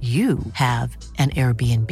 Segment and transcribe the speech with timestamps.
[0.00, 1.90] you have an Airbnb.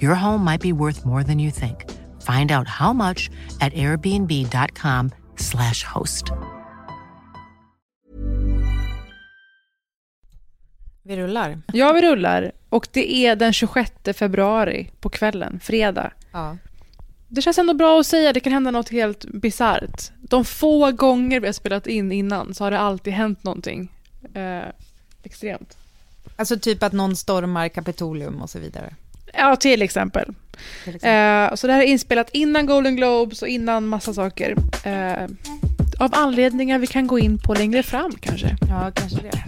[0.00, 1.84] Your home might be worth more than you think.
[2.22, 6.24] Find out how much at airbnb.com/slash host.
[11.02, 11.62] Vi rullar.
[11.72, 12.52] Ja, vi rullar.
[12.68, 16.12] Och det är den 26 februari på kvällen, fredag.
[16.32, 16.56] Ja.
[17.28, 20.10] Det känns ändå bra att säga, det kan hända något helt bisarrt.
[20.20, 23.92] De få gånger vi har spelat in innan så har det alltid hänt någonting
[24.34, 24.62] eh,
[25.22, 25.76] extremt.
[26.36, 28.94] Alltså typ att någon stormar Kapitolium och så vidare.
[29.32, 30.34] Ja, till exempel.
[30.84, 31.50] Till exempel.
[31.52, 34.56] Eh, så det här är inspelat innan Golden Globes och innan massa saker.
[34.84, 35.24] Eh,
[35.98, 38.56] av anledningar vi kan gå in på längre fram kanske.
[38.68, 39.44] Ja, kanske det.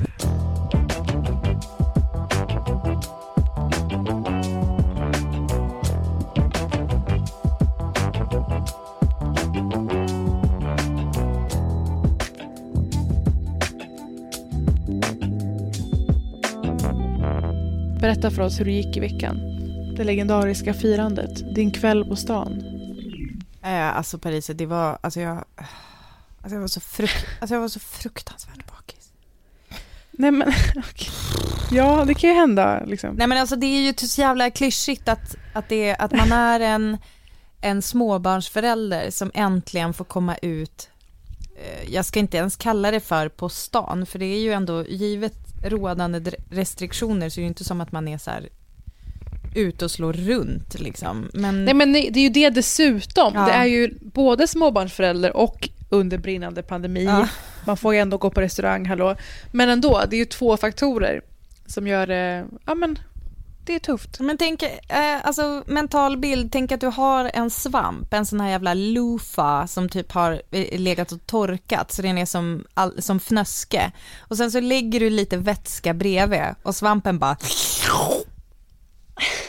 [18.08, 19.40] Berätta för oss hur det gick i veckan.
[19.96, 22.62] Det legendariska firandet, din kväll på stan.
[23.62, 25.44] Eh, alltså Paris, det var, alltså jag,
[26.42, 29.12] alltså jag var så frukt, alltså jag var så fruktansvärt bakis.
[30.10, 31.08] Nej men, okej.
[31.70, 33.14] Ja, det kan ju hända liksom.
[33.14, 36.60] Nej men alltså det är ju så jävla klyschigt att, att, det, att man är
[36.60, 36.98] en,
[37.60, 40.90] en småbarnsförälder som äntligen får komma ut,
[41.56, 44.84] eh, jag ska inte ens kalla det för på stan, för det är ju ändå
[44.84, 48.48] givet rådande restriktioner så är det ju inte som att man är så här
[49.54, 51.30] ute och slår runt liksom.
[51.32, 53.34] Men, Nej men nej, det är ju det dessutom.
[53.34, 53.46] Ja.
[53.46, 57.04] Det är ju både småbarnsförälder och under brinnande pandemi.
[57.04, 57.28] Ja.
[57.66, 59.16] Man får ju ändå gå på restaurang, hallå.
[59.52, 61.22] Men ändå, det är ju två faktorer
[61.66, 62.98] som gör det, ja men,
[63.68, 64.20] det är tufft.
[64.20, 64.70] Men tänk, eh,
[65.22, 69.88] alltså mental bild, tänk att du har en svamp, en sån här jävla loofah som
[69.88, 73.92] typ har eh, legat och torkat så den är som, all, som fnöske.
[74.18, 77.36] Och sen så lägger du lite vätska bredvid och svampen bara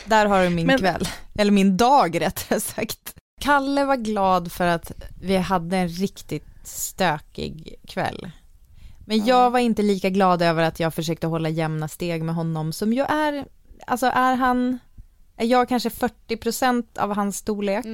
[0.06, 3.16] Där har du min Men- kväll, eller min dag rättare sagt.
[3.42, 4.92] Kalle var glad för att
[5.22, 8.32] vi hade en riktigt stökig kväll.
[9.06, 12.74] Men jag var inte lika glad över att jag försökte hålla jämna steg med honom
[12.74, 13.46] som ju är,
[13.90, 14.80] alltså är han,
[15.38, 17.86] är jag kanske 40% av hans storlek.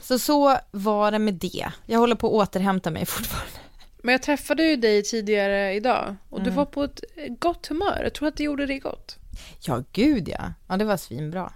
[0.00, 1.66] Så så var det med det.
[1.86, 3.50] Jag håller på att återhämta mig fortfarande.
[4.02, 6.50] Men jag träffade ju dig tidigare idag och Mm.
[6.50, 7.00] du var på ett
[7.38, 8.00] gott humör.
[8.02, 9.16] Jag tror att det gjorde dig gott.
[9.60, 10.52] Ja, gud ja.
[10.68, 11.52] Ja, det var svinbra.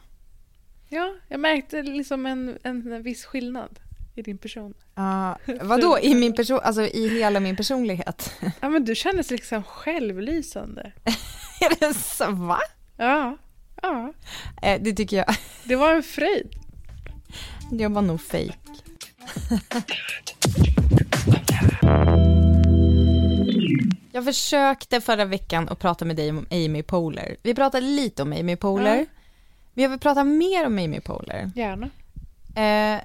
[0.89, 3.81] Ja, jag märkte liksom en, en viss skillnad
[4.15, 4.75] i din person.
[4.95, 8.35] Ja, vadå, i min person, alltså i hela min personlighet?
[8.61, 10.93] Ja, men du kändes liksom självlysande.
[11.61, 12.59] Är det så, va?
[12.97, 13.37] Ja,
[13.85, 14.13] ja.
[14.63, 15.37] Eh, det tycker jag.
[15.65, 16.55] Det var en fröjd.
[17.71, 18.55] Jag var nog fake.
[24.13, 27.37] Jag försökte förra veckan att prata med dig om Amy Poehler.
[27.43, 28.97] Vi pratade lite om Amy Poehler.
[28.97, 29.05] Ja.
[29.75, 31.51] Men jag vill prata mer om Amy Poehler.
[31.55, 31.91] Gärna.
[32.57, 33.03] Eh,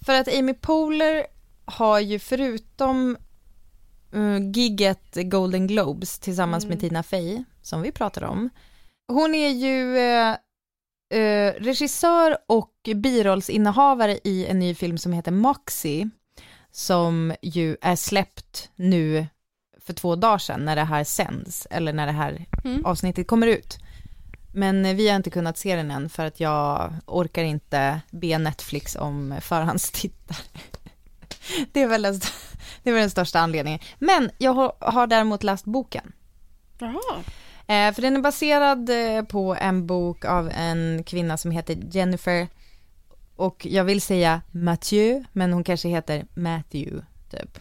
[0.00, 1.26] för att Amy Poehler
[1.64, 3.16] har ju förutom
[4.14, 8.50] uh, gigget Golden Globes tillsammans med Tina Fey, som vi pratade om.
[9.10, 10.36] Hon är ju eh,
[11.20, 16.10] eh, regissör och birollsinnehavare i en ny film som heter Moxie,
[16.70, 19.26] som ju är släppt nu
[19.80, 22.86] för två dagar sedan när det här sänds, eller när det här Mm.
[22.86, 23.78] avsnittet kommer ut.
[24.54, 28.96] Men vi har inte kunnat se den än för att jag orkar inte be Netflix
[28.96, 30.38] om förhandstittare.
[31.72, 32.20] Det är väl den,
[32.82, 33.80] det är väl den största anledningen.
[33.98, 36.12] Men jag har, har däremot läst boken.
[36.78, 37.22] Jaha.
[37.70, 42.48] Eh, för den är baserad eh, på en bok av en kvinna som heter Jennifer
[43.36, 47.58] och jag vill säga Mathieu, men hon kanske heter Matthew, typ.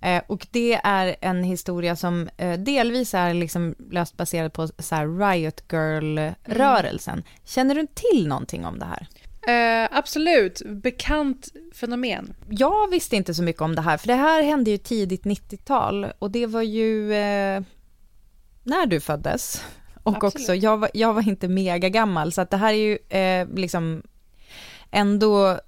[0.00, 4.94] Eh, och det är en historia som eh, delvis är liksom löst baserad på så
[4.94, 7.22] här Riot Girl-rörelsen.
[7.44, 9.06] Känner du till någonting om det här?
[9.82, 12.34] Eh, absolut, bekant fenomen.
[12.48, 16.06] Jag visste inte så mycket om det här, för det här hände ju tidigt 90-tal
[16.18, 17.12] och det var ju
[18.62, 19.64] när du föddes.
[20.02, 20.34] Och Absolut.
[20.34, 23.48] också, jag var, jag var inte mega gammal, så att det här är ju eh,
[23.54, 24.02] liksom
[24.90, 25.60] ändå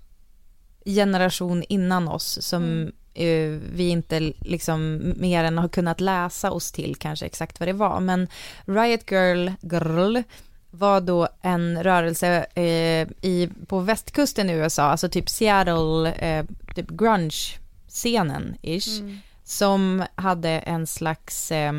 [0.84, 2.92] generation innan oss som Mm.
[3.14, 7.72] eh, vi inte liksom mer än har kunnat läsa oss till kanske exakt vad det
[7.72, 8.00] var.
[8.00, 8.28] Men
[8.64, 10.22] Riot Girl, girl
[10.70, 16.44] var då en rörelse eh, i, på västkusten i USA, alltså typ Seattle, eh,
[16.74, 19.18] typ grunge-scenen ish, Mm.
[19.44, 21.72] som hade en slags, eh,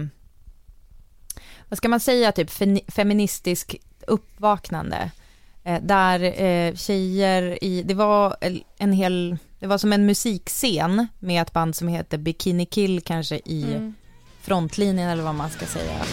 [1.74, 3.76] vad ska man säga, typ fe- feministisk
[4.08, 5.12] uppvaknande.
[5.64, 8.36] Eh, där eh, tjejer i, det var
[8.78, 13.36] en hel, det var som en musikscen med ett band som heter Bikini Kill kanske
[13.46, 13.94] i Mm.
[14.42, 16.06] frontlinjen eller vad man ska säga.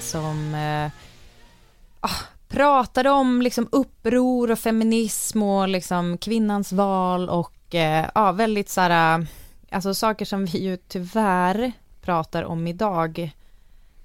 [0.00, 0.90] som eh,
[2.00, 2.20] ah,
[2.50, 8.80] pratade om liksom uppror och feminism och liksom kvinnans val och eh, ja, väldigt så
[8.80, 9.26] här,
[9.70, 13.18] alltså saker som vi ju tyvärr pratar om idag.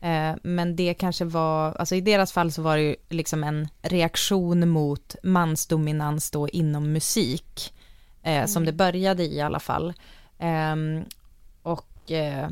[0.01, 3.67] Eh, men det kanske var, alltså i deras fall så var det ju liksom en
[3.81, 7.73] reaktion mot mansdominans då inom musik,
[8.23, 9.93] eh, som det började i alla fall.
[10.39, 11.05] Ehm,
[11.61, 12.49] och eh,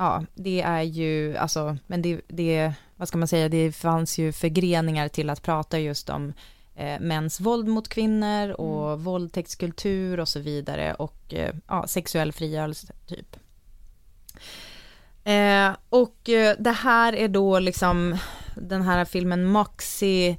[0.00, 4.32] ja, det är ju, alltså, men det, det, vad ska man säga, det fanns ju
[4.32, 6.32] förgreningar till att prata just om
[6.74, 12.92] eh, mäns våld mot kvinnor och våldtäktskultur och så vidare och eh, ja, sexuell frigörelse
[13.06, 13.36] typ.
[15.24, 18.18] Eh, och eh, det här är då liksom,
[18.56, 20.36] den här filmen Moxie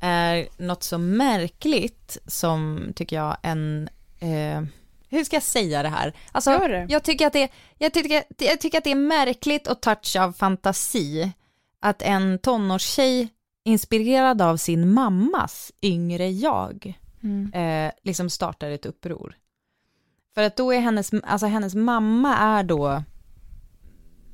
[0.00, 3.88] är något så märkligt som, tycker jag, en,
[4.18, 4.62] eh,
[5.10, 6.12] hur ska jag säga det här?
[6.32, 6.86] Alltså, det.
[6.88, 10.32] Jag, tycker att det, jag, tycker, jag tycker att det är märkligt och touch av
[10.32, 11.32] fantasi
[11.80, 13.28] att en tonårstjej
[13.64, 17.52] inspirerad av sin mammas yngre jag Mm.
[17.52, 19.34] eh, liksom startar ett uppror.
[20.34, 23.02] För att då är hennes, alltså hennes mamma är då,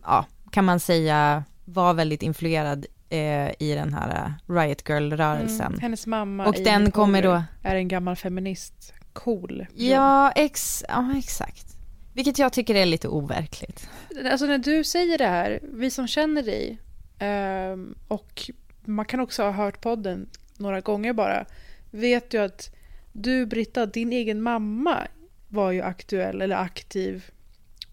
[0.02, 4.08] ja, kan man säga, var väldigt influerad eh, i den här
[4.49, 5.67] eh, Riot Girl-rörelsen.
[5.67, 5.81] Mm.
[5.81, 8.93] Hennes mamma Och den kommer då- är en gammal feminist.
[9.17, 9.67] Cool.
[9.75, 11.77] Ja, ex, ja, exakt.
[12.15, 13.89] Vilket jag tycker är lite overkligt.
[14.31, 16.79] Alltså när du säger det här, vi som känner dig
[17.19, 18.51] ehm, och
[18.85, 21.47] man kan också ha hört podden några gånger bara,
[21.91, 22.75] vet ju att
[23.13, 25.07] du Britta, din egen mamma
[25.49, 27.25] var ju aktuell eller aktiv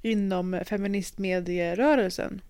[0.02, 2.42] inom feministmedierörelsen.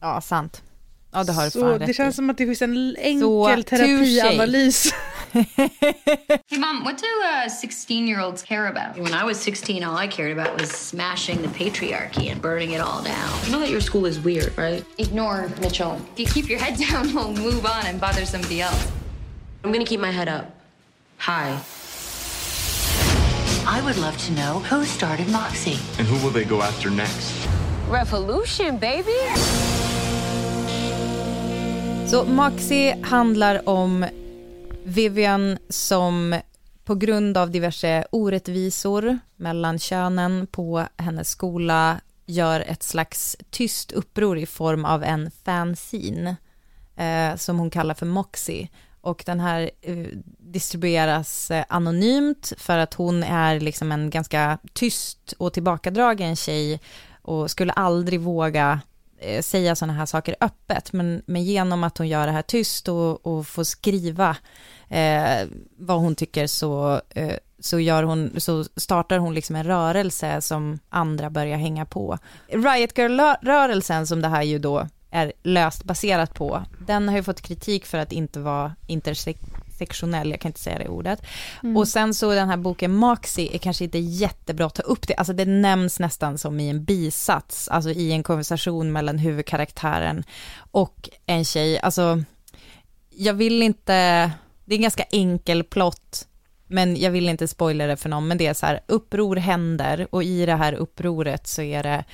[0.00, 0.62] Ja, sant.
[1.12, 2.16] Ja, det har du Så fan det rätt känns i.
[2.16, 4.94] som att det finns en enkel terapianalys.
[5.32, 8.98] Hey, Mom, what do uh, 16 year olds care about?
[8.98, 12.80] When I was 16, all I cared about was smashing the patriarchy and burning it
[12.80, 13.30] all down.
[13.44, 14.84] You know that your school is weird, right?
[14.98, 16.00] Ignore Mitchell.
[16.16, 18.88] If you keep your head down, we'll move on and bother somebody else.
[19.62, 20.44] I'm gonna keep my head up.
[21.18, 21.56] Hi.
[23.66, 25.78] I would love to know who started Moxie.
[25.98, 27.46] And who will they go after next?
[27.88, 29.14] Revolution, baby!
[32.06, 34.06] Så Moxie handlar om
[34.84, 36.40] Vivian som
[36.84, 44.38] på grund av diverse orättvisor mellan könen på hennes skola gör ett slags tyst uppror
[44.38, 46.36] i form av en fanzine
[46.96, 48.68] eh, som hon kallar för Moxie.
[49.00, 50.06] Och den här eh,
[50.38, 56.80] distribueras eh, anonymt för att hon är liksom en ganska tyst och tillbakadragen tjej
[57.22, 58.80] och skulle aldrig våga
[59.22, 62.88] Eh, säga sådana här saker öppet, men, men genom att hon gör det här tyst
[62.88, 64.36] och, och får skriva
[64.88, 70.40] eh, vad hon tycker så, eh, så, gör hon, så startar hon liksom en rörelse
[70.40, 72.18] som andra börjar hänga på.
[72.46, 77.40] Riot Girl-rörelsen som det här ju då är löst baserat på, den har ju fått
[77.40, 78.74] kritik för att inte vara
[79.80, 81.22] intersektionell, jag kan inte säga det ordet.
[81.76, 85.14] Och sen så den här boken Moxie är kanske inte jättebra att ta upp det,
[85.14, 90.24] alltså det nämns nästan som i en bisats, alltså i en konversation mellan huvudkaraktären
[90.72, 92.22] och en tjej, alltså
[93.10, 93.92] jag vill inte,
[94.64, 96.26] det är en ganska enkel plott,
[96.66, 100.06] men jag vill inte spoila det för någon, men det är så här, uppror händer
[100.10, 102.04] och i det här upproret så är det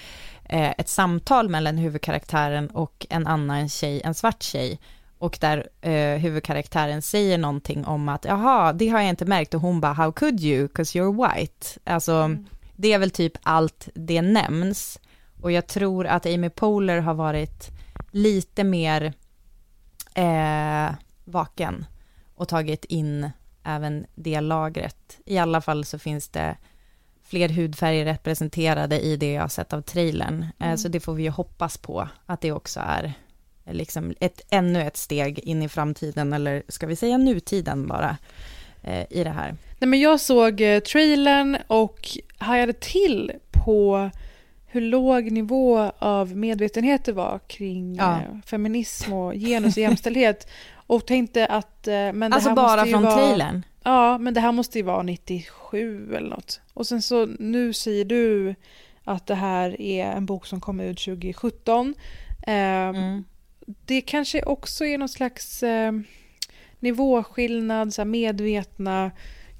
[0.48, 4.78] eh, ett samtal mellan huvudkaraktären och en annan tjej, en svart tjej,
[5.18, 9.60] och där eh, huvudkaraktären säger någonting om att jaha, det har jag inte märkt och
[9.60, 11.66] hon bara how could you, 'cause you're white.
[11.84, 12.36] Alltså,
[12.76, 15.00] det är väl typ allt det nämns.
[15.42, 17.70] Och jag tror att Amy Poehler har varit
[18.10, 19.12] lite mer
[20.14, 20.94] eh,
[21.24, 21.86] vaken
[22.34, 23.30] och tagit in
[23.64, 25.18] även det lagret.
[25.24, 26.56] I alla fall så finns det
[27.22, 30.46] fler hudfärger representerade i det jag har sett av trailern.
[30.58, 30.78] Mm.
[30.78, 33.14] Så det får vi ju hoppas på, att det också är
[33.66, 38.16] liksom ett, ännu ett steg in i framtiden, eller ska vi säga nutiden bara,
[38.82, 39.56] eh, i det här.
[39.78, 42.08] Nej, men jag såg eh, trailern och
[42.38, 44.10] hajade till på
[44.66, 48.14] hur låg nivå av medvetenhet det var kring ja.
[48.14, 50.48] eh, feminism och genus och jämställdhet.
[50.88, 51.88] Och tänkte att...
[51.88, 53.62] Eh, men det alltså bara från vara, trailern?
[53.82, 56.60] Ja, men det här måste ju vara 97 eller något.
[56.74, 58.54] Och sen så nu säger du
[59.04, 61.94] att det här är en bok som kom ut 2017.
[62.42, 63.24] Eh, mm.
[63.66, 65.92] Det kanske också är någon slags eh,
[66.78, 69.10] nivåskillnad, så medvetna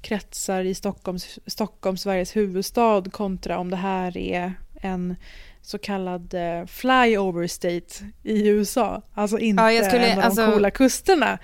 [0.01, 5.15] kretsar i Stockholm, Stockholm, Sveriges huvudstad kontra om det här är en
[5.61, 9.01] så kallad eh, flyover state i USA.
[9.13, 11.39] Alltså inte ja, skulle, en av alltså, de coola kusterna.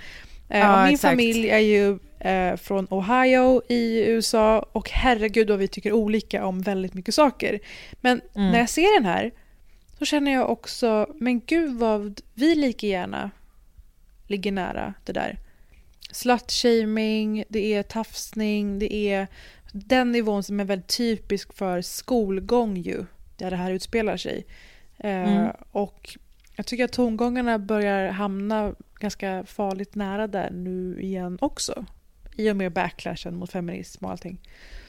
[0.50, 1.12] Eh, ja, min exakt.
[1.12, 6.62] familj är ju eh, från Ohio i USA och herregud vad vi tycker olika om
[6.62, 7.60] väldigt mycket saker.
[8.01, 8.51] Men mm.
[8.51, 9.32] när jag ser den här
[10.05, 13.31] så känner jag också, men gud vad vi lika gärna
[14.27, 15.38] ligger nära det där.
[16.12, 19.27] Slutshaming, det är tafsning, det är
[19.72, 23.05] den nivån som är väldigt typisk för skolgång ju,
[23.38, 24.45] där det här utspelar sig.
[24.98, 25.51] Eh, mm.
[25.72, 26.17] och
[26.55, 31.86] jag tycker att tongångarna börjar hamna ganska farligt nära där nu igen också.
[32.36, 34.39] I och med backlashen mot feminism och allting.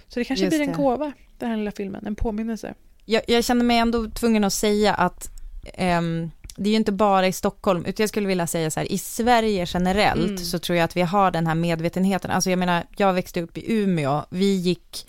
[0.09, 0.77] Så det kanske Just blir en det.
[0.77, 2.75] gåva, den här lilla filmen, en påminnelse.
[3.05, 5.31] Jag, jag känner mig ändå tvungen att säga att
[5.79, 8.93] um, det är ju inte bara i Stockholm, utan jag skulle vilja säga så här,
[8.93, 10.39] i Sverige generellt mm.
[10.39, 12.31] så tror jag att vi har den här medvetenheten.
[12.31, 15.07] Alltså jag menar, jag växte upp i Umeå, vi gick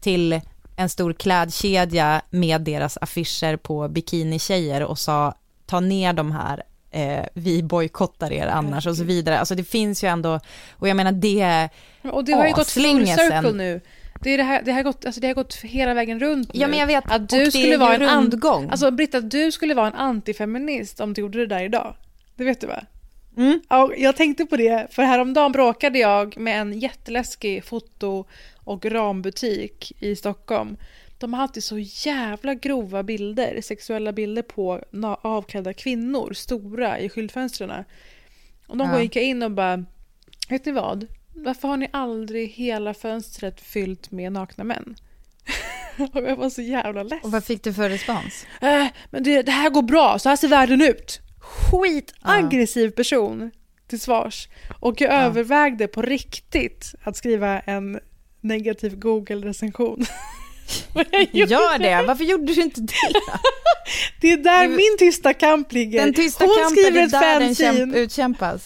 [0.00, 0.40] till
[0.76, 5.34] en stor klädkedja med deras affischer på bikinitjejer och sa
[5.66, 9.38] ta ner de här, eh, vi bojkottar er annars och så vidare.
[9.38, 10.40] Alltså det finns ju ändå,
[10.72, 11.70] och jag menar det är
[12.12, 13.80] Och det har ju gått full circle nu.
[14.20, 16.60] Det, är det, här, det, har gått, alltså det har gått hela vägen runt nu.
[16.60, 17.04] Ja, men jag vet.
[17.06, 18.68] Att du skulle vara en rundgång.
[18.70, 21.94] Alltså Britta, du skulle vara en antifeminist om du gjorde det där idag.
[22.36, 22.84] Det vet du va?
[23.36, 23.60] Mm.
[23.68, 28.24] Ja, jag tänkte på det, för häromdagen bråkade jag med en jätteläskig foto
[28.64, 30.76] och rambutik i Stockholm.
[31.18, 34.84] De har alltid så jävla grova bilder, sexuella bilder på
[35.22, 37.84] avklädda kvinnor, stora i skyltfönstren.
[38.66, 38.92] Och någon ja.
[38.92, 39.84] gång gick jag in och bara,
[40.48, 41.06] vet ni vad?
[41.44, 44.96] Varför har ni aldrig hela fönstret fyllt med nakna män?
[46.12, 47.24] och jag var så jävla less.
[47.24, 48.46] Och vad fick du för respons?
[48.60, 51.20] Äh, men det, det, här går bra, så här ser världen ut.
[51.40, 53.50] Skitaggressiv person
[53.88, 54.48] till svars.
[54.80, 55.20] Och jag ja.
[55.20, 58.00] övervägde på riktigt att skriva en
[58.40, 60.06] negativ Google-recension.
[61.32, 63.12] Gör det, varför gjorde du inte det?
[64.20, 66.04] det är där min tysta kamp ligger.
[66.04, 68.64] Den tysta Hon kampen, skriver ett där den utkämpas.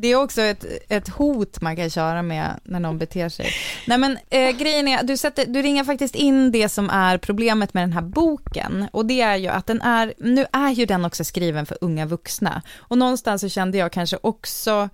[0.00, 3.46] Det är också ett, ett hot man kan köra med när någon beter sig.
[3.86, 7.74] Nej men eh, grejen är, du, sätter, du ringer faktiskt in det som är problemet
[7.74, 8.86] med den här boken.
[8.92, 12.06] Och det är ju att den är, nu är ju den också skriven för unga
[12.06, 12.62] vuxna.
[12.76, 14.88] Och någonstans så kände jag kanske också,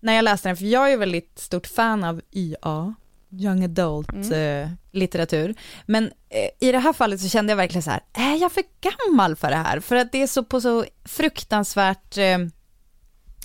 [0.00, 2.94] när jag läste den, för jag är väldigt stort fan av YA,
[3.30, 4.32] young adult mm.
[4.32, 5.54] eh, litteratur.
[5.86, 8.64] Men eh, i det här fallet så kände jag verkligen så här, är jag för
[8.80, 9.80] gammal för det här?
[9.80, 12.38] För att det är så på så fruktansvärt eh,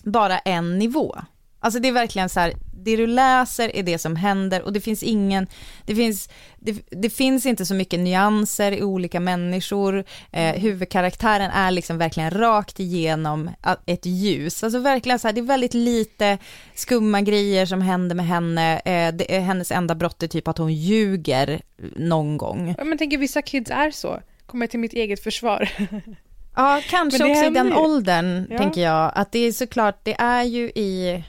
[0.06, 1.16] bara en nivå.
[1.60, 2.54] Alltså det är verkligen så här,
[2.86, 5.48] det du läser är det som händer och det finns ingen,
[5.86, 11.72] det finns, det, det finns inte så mycket nyanser i olika människor, eh, huvudkaraktären är
[11.72, 13.50] liksom verkligen rakt igenom
[13.86, 16.38] ett ljus, alltså verkligen så här, det är väldigt lite
[16.76, 20.58] skumma grejer som händer med henne, eh, det är hennes enda brott är typ att
[20.58, 21.62] hon ljuger
[21.96, 22.76] någon gång.
[22.78, 25.70] Ja, men tänker vissa kids är så, kommer till mitt eget försvar.
[26.56, 28.58] Ja, kanske också i den åldern, ja.
[28.58, 29.12] tänker jag.
[29.16, 31.24] Att det är såklart, det är ju i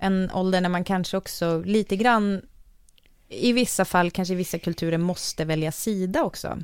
[0.00, 2.42] en ålder när man kanske också lite grann,
[3.28, 6.58] i vissa fall, kanske i vissa kulturer, måste välja sida också.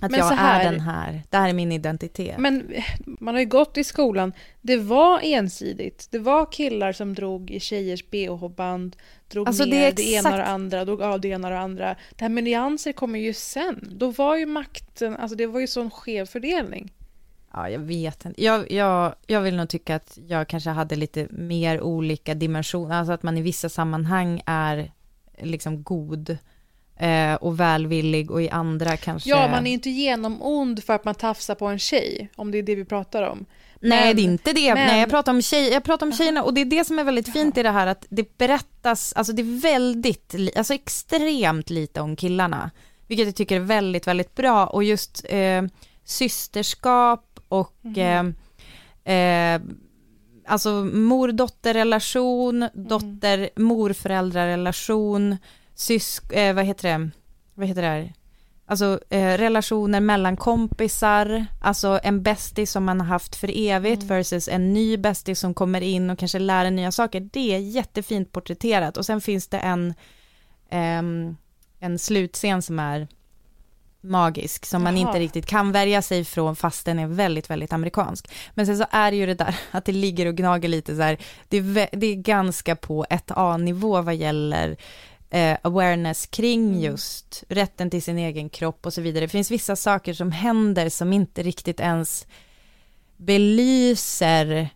[0.00, 2.38] Att men jag här, är den här, det här är min identitet.
[2.38, 2.72] Men
[3.04, 6.08] man har ju gått i skolan, det var ensidigt.
[6.10, 8.96] Det var killar som drog i tjejers bh-band,
[9.28, 9.96] drog alltså ner det, exakt...
[9.96, 11.96] det ena och det andra, drog av det ena och det andra.
[12.10, 13.88] Det här med nyanser kommer ju sen.
[13.92, 16.92] Då var ju makten, alltså det var ju sån skev fördelning.
[17.56, 18.44] Ja, jag vet inte.
[18.44, 23.12] Jag, jag, jag vill nog tycka att jag kanske hade lite mer olika dimensioner, alltså
[23.12, 24.92] att man i vissa sammanhang är
[25.38, 26.38] liksom god
[26.96, 29.30] eh, och välvillig och i andra kanske...
[29.30, 32.62] Ja, man är inte genomond för att man tafsar på en tjej, om det är
[32.62, 33.46] det vi pratar om.
[33.80, 34.74] Nej, det är inte det.
[34.74, 34.86] Men...
[34.86, 37.04] Nej, jag pratar om, tjej, jag pratar om tjejerna och det är det som är
[37.04, 42.00] väldigt fint i det här att det berättas, alltså det är väldigt, alltså extremt lite
[42.00, 42.70] om killarna,
[43.06, 45.62] vilket jag tycker är väldigt, väldigt bra och just eh,
[46.04, 48.34] systerskap och mm.
[49.04, 49.60] eh,
[50.46, 55.36] alltså mor-dotter-relation, dotter-morföräldrarrelation,
[55.74, 57.10] sysk, eh, vad heter det,
[57.54, 58.12] vad heter det här?
[58.68, 64.48] Alltså eh, relationer mellan kompisar, alltså en bästis som man har haft för evigt versus
[64.48, 67.28] en ny bästis som kommer in och kanske lär en nya saker.
[67.32, 69.94] Det är jättefint porträtterat och sen finns det en,
[70.70, 71.36] ehm,
[71.78, 73.08] en slutscen som är
[74.00, 75.08] magisk som man Jaha.
[75.08, 78.30] inte riktigt kan värja sig från fast den är väldigt, väldigt amerikansk.
[78.54, 81.02] Men sen så är det ju det där att det ligger och gnager lite så
[81.02, 84.76] här, det är, det är ganska på ett A-nivå vad gäller
[85.30, 89.24] eh, awareness kring just rätten till sin egen kropp och så vidare.
[89.24, 92.26] Det finns vissa saker som händer som inte riktigt ens
[93.16, 94.68] belyser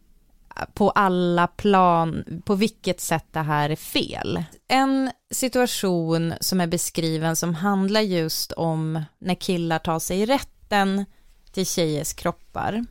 [0.74, 4.44] på alla plan på vilket sätt det här är fel.
[4.68, 11.04] En situation som är beskriven som handlar just om när killar tar sig rätten
[11.52, 12.84] till tjejers kroppar.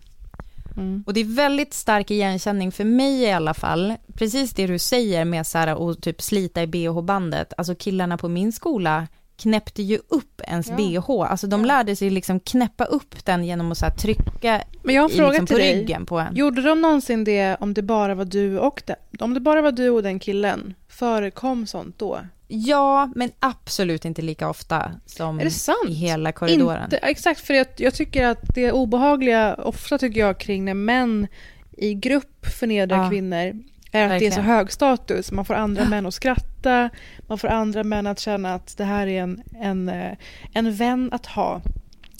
[1.06, 3.96] Och det är väldigt stark igenkänning för mig i alla fall.
[4.14, 7.54] Precis det du säger med så här och typ slita i bh-bandet.
[7.58, 9.08] Alltså killarna på min skola
[9.40, 11.10] knäppte ju upp ens bh.
[11.10, 15.10] Alltså de lärde sig liksom knäppa upp den genom att så trycka Men jag har
[15.10, 15.76] en i, fråga liksom, till på dig.
[15.80, 16.36] ryggen på en.
[16.36, 18.96] Gjorde de någonsin det om det bara var du och den?
[19.20, 22.20] Om det bara var du och den killen, förekom sånt då?
[22.48, 25.42] Ja, men absolut inte lika ofta som
[25.88, 26.84] i hela korridoren.
[26.84, 31.28] Inte, exakt, för jag, jag tycker att det obehagliga, ofta tycker jag kring när män
[31.72, 33.10] i grupp förnedrar Ja.
[33.10, 34.46] kvinnor, är att det är så Verkligen.
[34.46, 35.32] hög status.
[35.32, 36.90] Man får andra män att skratta,
[37.28, 40.18] man får andra män att känna att det här är en, en, eh,
[40.54, 41.62] en vän att ha.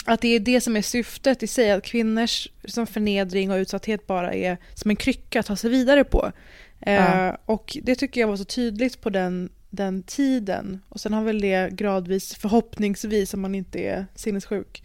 [0.06, 4.08] Att det är det som är syftet i sig, att kvinnors som förnedring och utsatthet
[4.08, 6.32] bara är som en krycka att ta sig vidare på.
[6.80, 7.28] Ja.
[7.28, 10.82] Eh, och det tycker jag var så tydligt på den, den tiden.
[10.90, 14.84] Och sen har väl det gradvis, förhoppningsvis om man inte är sinnessjuk,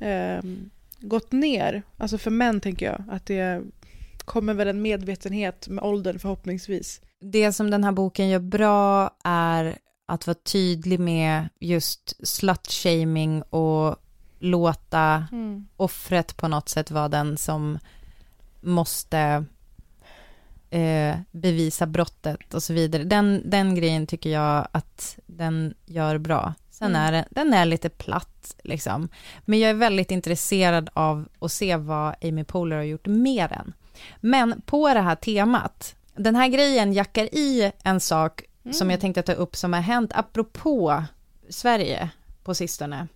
[0.00, 0.40] eh,
[1.00, 1.82] gått ner.
[1.96, 3.62] Alltså för män tänker jag, att det
[4.28, 7.00] kommer väl en medvetenhet med åldern förhoppningsvis.
[7.20, 13.96] Det som den här boken gör bra är att vara tydlig med just slut-shaming och
[14.38, 15.26] låta
[15.76, 17.78] offret på något sätt vara den som
[18.60, 19.44] måste
[20.70, 23.04] eh, bevisa brottet och så vidare.
[23.04, 26.54] Den, den grejen tycker jag att den gör bra.
[26.70, 29.08] Sen är den, den är lite platt liksom.
[29.44, 33.72] Men jag är väldigt intresserad av att se vad Amy Poehler har gjort mer än.
[34.20, 39.22] Men på det här temat, den här grejen jackar i en sak som jag tänkte
[39.22, 41.04] ta upp som har hänt apropå
[41.48, 42.10] Sverige
[42.44, 43.06] på sistone.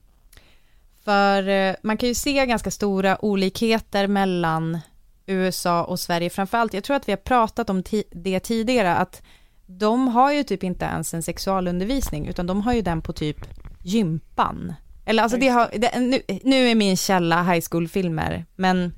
[1.05, 4.79] För eh, man kan ju se ganska stora olikheter mellan
[5.27, 6.75] USA och Sverige framförallt.
[6.75, 9.23] Jag tror att vi har pratat om det tidigare, att
[9.66, 13.37] de har ju typ inte ens en sexualundervisning, utan de har ju den på typ
[13.83, 14.75] gympan.
[15.05, 18.95] Eller alltså det har, det, nu, nu är min källa high school-filmer, men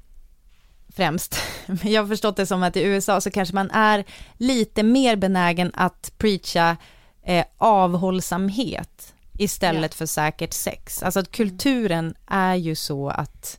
[0.97, 1.37] främst.
[1.67, 4.05] Men jag har förstått det som att i USA så kanske man är
[4.37, 6.77] lite mer benägen att preacha
[7.23, 11.03] eh, avhållsamhet istället för säkert sex.
[11.03, 13.59] Alltså att kulturen är ju så att,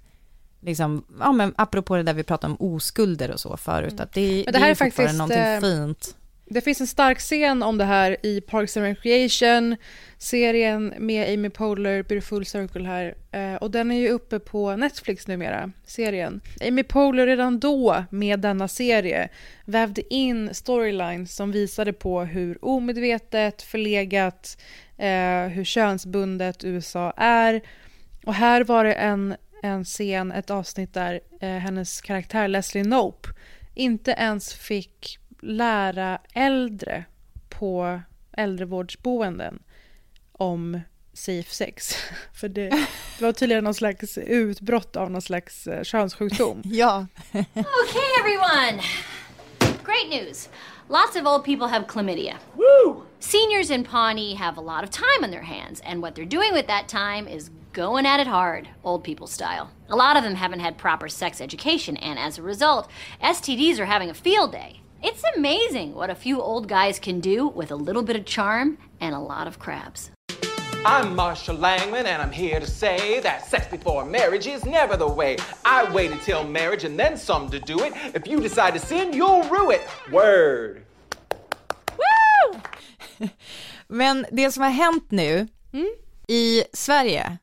[0.61, 4.43] liksom, ja men apropå det där vi pratade om oskulder och så förut, att det,
[4.45, 6.15] Men det, här är är faktiskt, någonting eh, fint.
[6.47, 9.75] Det finns en stark scen om det här i Parks and Recreation,
[10.17, 13.15] serien med Amy Poehler, Beautiful Circle här.
[13.31, 16.41] Eh, och den är ju uppe på Netflix numera, serien.
[16.67, 19.29] Amy Poehler redan då med denna serie
[19.65, 24.61] vävde in storylines som visade på hur omedvetet, förlegat,
[24.97, 27.61] eh, hur könsbundet USA är.
[28.25, 33.29] Och här var det en, en scen, ett avsnitt där eh, hennes karaktär Leslie Knope
[33.75, 37.05] inte ens fick lära äldre
[37.49, 38.01] på
[38.37, 39.59] äldrevårdsboenden
[40.31, 40.79] om
[41.13, 41.95] safe sex.
[42.33, 42.69] För det,
[43.19, 46.61] det var tydligen någon slags utbrott av någon slags eh, könssjukdom.
[46.65, 47.07] Ja.
[47.31, 48.83] Okay, everyone.
[49.83, 50.49] Great news.
[50.89, 52.35] Lots of old people have chlamydia.
[52.55, 53.03] Woo!
[53.19, 56.53] Seniors in Pawnee have a lot of time on their hands, and what they're doing
[56.53, 59.69] with that time is going at it hard, old people style.
[59.89, 62.87] A lot of them haven't had proper sex education, and as a result,
[63.23, 64.81] STDs are having a field day.
[65.03, 68.77] It's amazing what a few old guys can do with a little bit of charm
[68.99, 70.11] and a lot of crabs.
[70.85, 75.07] I'm Marshall Langman, and I'm here to say that sex before marriage is never the
[75.07, 75.37] way.
[75.65, 77.93] I waited till marriage and then some to do it.
[78.13, 79.81] If you decide to sin, you'll rue it.
[80.11, 80.81] Word.
[83.87, 85.47] Men det som har hänt nu
[86.27, 87.37] i Sverige,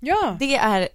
[0.00, 0.88] Ja, det är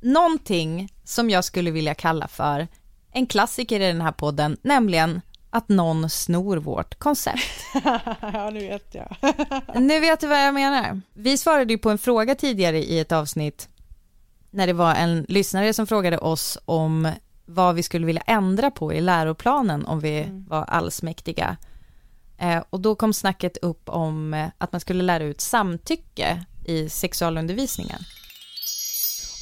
[0.00, 2.68] någonting som jag skulle vilja kalla för
[3.12, 5.20] en klassiker i den här podden, nämligen
[5.56, 7.64] att någon snor vårt koncept.
[8.20, 9.16] ja nu vet jag.
[9.82, 11.00] Nu vet du vad jag menar.
[11.14, 13.68] Vi svarade ju på en fråga tidigare i ett avsnitt
[14.50, 17.12] när det var en lyssnare som frågade oss om
[17.44, 21.56] vad vi skulle vilja ändra på i läroplanen om vi var allsmäktiga.
[22.38, 26.88] Eh, och då kom snacket upp om eh, att man skulle lära ut samtycke i
[26.88, 28.00] sexualundervisningen.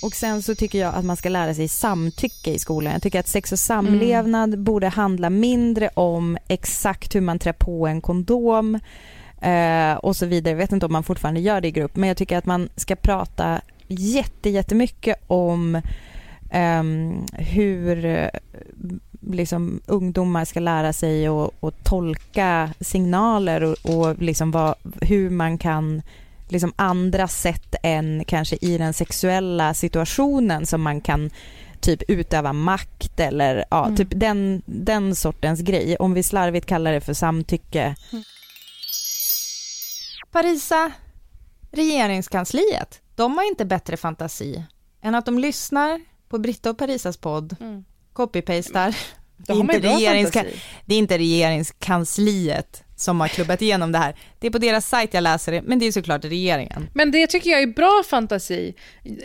[0.05, 2.93] Och sen så tycker jag att man ska lära sig samtycke i skolan.
[2.93, 7.87] Jag tycker att sex och samlevnad borde handla mindre om exakt hur man trär på
[7.87, 8.79] en kondom
[9.40, 10.51] eh, och så vidare.
[10.51, 12.69] Jag vet inte om man fortfarande gör det i grupp, men jag tycker att man
[12.77, 15.81] ska prata jätte, jättemycket om
[16.51, 18.29] ehm, hur eh,
[19.31, 25.59] liksom, ungdomar ska lära sig att att tolka signaler och, och liksom vad, hur man
[25.59, 26.03] kan
[26.49, 31.31] liksom andra sätt än kanske i den sexuella situationen som man kan
[31.81, 33.97] typ utöva makt eller ja, Mm.
[33.97, 35.97] typ den, den sortens grej.
[35.97, 37.95] Om vi slarvigt kallar det för samtycke.
[40.31, 40.93] Parisa,
[41.73, 44.65] regeringskansliet, de har inte bättre fantasi
[45.03, 47.85] än att de lyssnar på Britta och Parisas podd, Mm.
[48.13, 48.97] copy-pastar.
[49.37, 50.44] Det är, inte regeringska-
[50.87, 54.14] det är inte regeringskansliet som har klubbat igenom det här.
[54.38, 56.88] Det är på deras sajt jag läser det, men det är såklart regeringen.
[56.94, 58.75] Men det tycker jag är bra fantasi.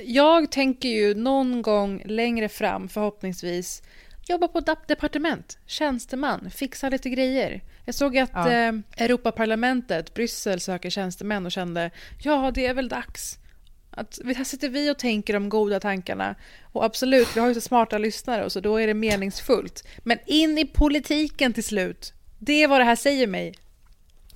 [0.05, 3.81] Jag tänker ju någon gång längre fram, förhoppningsvis,
[4.27, 7.61] jobba på dap- departement, tjänsteman, fixa lite grejer.
[7.85, 8.51] Jag såg att Ja.
[8.51, 11.91] eh, Europaparlamentet, Bryssel, söker tjänstemän och kände,
[12.23, 13.37] ja, det är väl dags.
[13.99, 16.35] Att, här sitter vi och tänker de goda tankarna.
[16.71, 19.83] Och absolut, vi har ju så smarta lyssnare och så då är det meningsfullt.
[20.03, 22.13] Men in i politiken till slut.
[22.39, 23.53] Det är vad det här säger mig.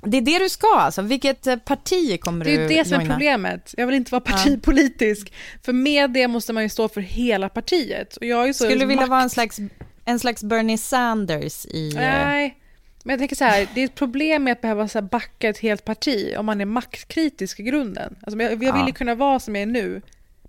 [0.06, 1.02] Det är det du ska alltså.
[1.02, 3.14] Vilket eh, parti kommer Det är du ju det som är joina?
[3.14, 3.74] problemet.
[3.78, 5.34] Jag vill inte vara partipolitisk.
[5.64, 8.18] För med det måste man ju stå för hela partiet.
[8.18, 9.60] Och jag är så Skulle du vilja vara en slags,
[10.06, 11.90] en slags Bernie Sanders i...
[11.96, 12.58] eh, Nej,
[13.04, 15.58] men jag tänker så här, det är ett problem med att behöva så backa ett
[15.58, 18.16] helt parti om man är maktkritisk i grunden.
[18.24, 18.88] Alltså, jag, jag vill Ja.
[18.88, 20.02] ju kunna vara som jag är nu,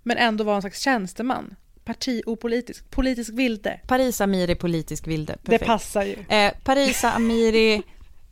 [0.03, 1.55] men ändå vara en slags tjänsteman.
[1.85, 3.79] Partiopolitisk, politisk vilde.
[3.87, 5.33] Paris Amiri, politisk vilde.
[5.41, 5.65] Det Perfekt.
[5.67, 6.15] passar ju.
[6.29, 7.81] Eh, Parisa Amiri,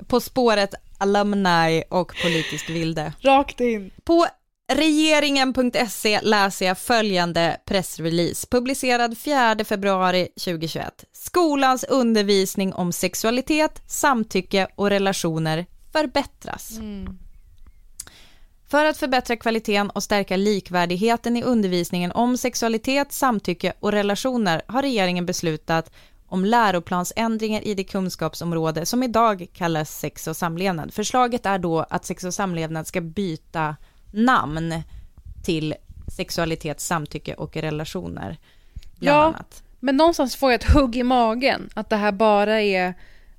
[0.08, 3.14] På spåret alumni och politisk vilde.
[3.22, 3.92] Rakt in.
[4.04, 4.28] På
[4.74, 11.04] regeringen.se läser jag följande pressrelease publicerad 4 februari 2021.
[11.26, 16.80] Skolans undervisning om sexualitet, samtycke och relationer förbättras.
[18.68, 24.82] För att förbättra kvaliteten och stärka likvärdigheten i undervisningen om sexualitet, samtycke och relationer har
[24.82, 25.92] regeringen beslutat
[26.28, 30.94] om läroplansändringar i det kunskapsområde som idag kallas sex och samlevnad.
[30.94, 33.76] Förslaget är då att sex och samlevnad ska byta
[34.12, 34.82] namn
[35.44, 35.76] till
[36.16, 38.38] sexualitet, samtycke och relationer.
[39.00, 42.62] Bland Ja, annat men någonstans får jag ett hugg i magen att det här bara
[42.62, 42.94] är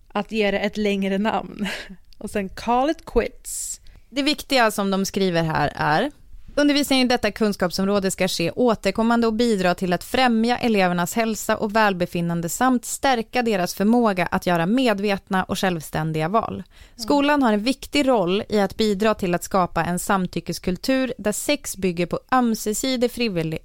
[0.08, 1.66] att ge det ett längre namn.
[2.18, 3.80] Och sen call it quits.
[4.10, 6.10] Det viktiga som de skriver här är
[6.56, 11.76] Undervisningen i detta kunskapsområde ska ske återkommande och bidra till att främja elevernas hälsa och
[11.76, 16.62] välbefinnande samt stärka deras förmåga att göra medvetna och självständiga val.
[16.96, 21.76] Skolan har en viktig roll i att bidra till att skapa en samtyckeskultur där sex
[21.76, 23.10] bygger på ömsesidig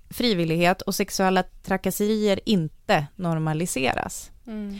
[0.09, 4.31] frivillighet och sexuella trakasserier inte normaliseras.
[4.47, 4.79] Mm.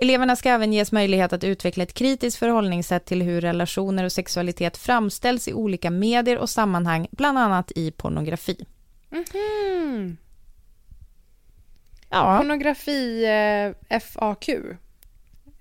[0.00, 4.76] Eleverna ska även ges möjlighet att utveckla ett kritiskt förhållningssätt till hur relationer och sexualitet
[4.76, 8.66] framställs i olika medier och sammanhang, bland annat i pornografi.
[9.10, 10.16] Mhm.
[12.10, 13.24] Ja, Pornografi
[13.90, 14.48] eh, FAQ.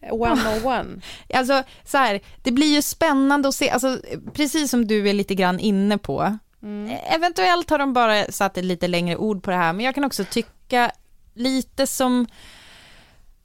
[0.02, 0.86] 101.
[1.34, 4.00] alltså så här, det blir ju spännande att se, alltså
[4.34, 6.22] precis som du är lite grann inne på.
[6.64, 9.96] Eh, Eventuellt har de bara satt ett lite längre ord på det här, men jag
[9.96, 10.92] kan också tycka
[11.34, 12.28] lite som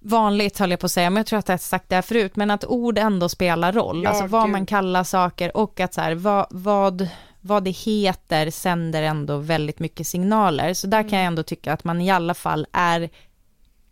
[0.04, 2.02] vanligt höll jag på att säga, men jag tror att jag har sagt det här
[2.02, 4.52] förut, men att ord ändå spelar roll, Ja, alltså vad gud.
[4.52, 7.08] man kallar saker och att så här, vad, vad,
[7.40, 11.84] vad det heter sänder ändå väldigt mycket signaler, så där kan jag ändå tycka att
[11.84, 13.10] man i alla fall är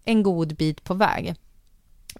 [0.05, 1.35] en god bit på väg.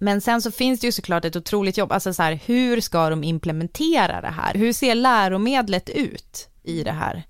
[0.01, 3.11] Men sen så finns det ju såklart ett otroligt jobb, alltså så här, hur ska
[3.11, 4.55] de implementera det här?
[4.55, 7.23] Hur ser läromedlet ut i det här?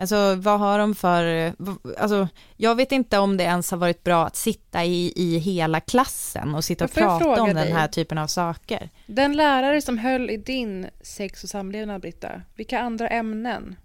[0.00, 1.52] Alltså vad har de för,
[1.98, 5.80] alltså jag vet inte om det ens har varit bra att sitta i, i hela
[5.80, 7.72] klassen och sitta och prata om den dig?
[7.72, 8.90] här typen av saker.
[9.06, 13.76] Den lärare som höll i din sex och samlevnad, Britta, vilka andra ämnen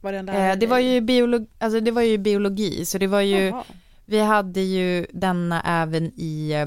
[0.00, 3.06] var den läraren Eh, det, var ju biologi, alltså det var ju biologi, så det
[3.06, 3.64] var ju, Jaha.
[4.04, 6.66] vi hade ju denna även i eh,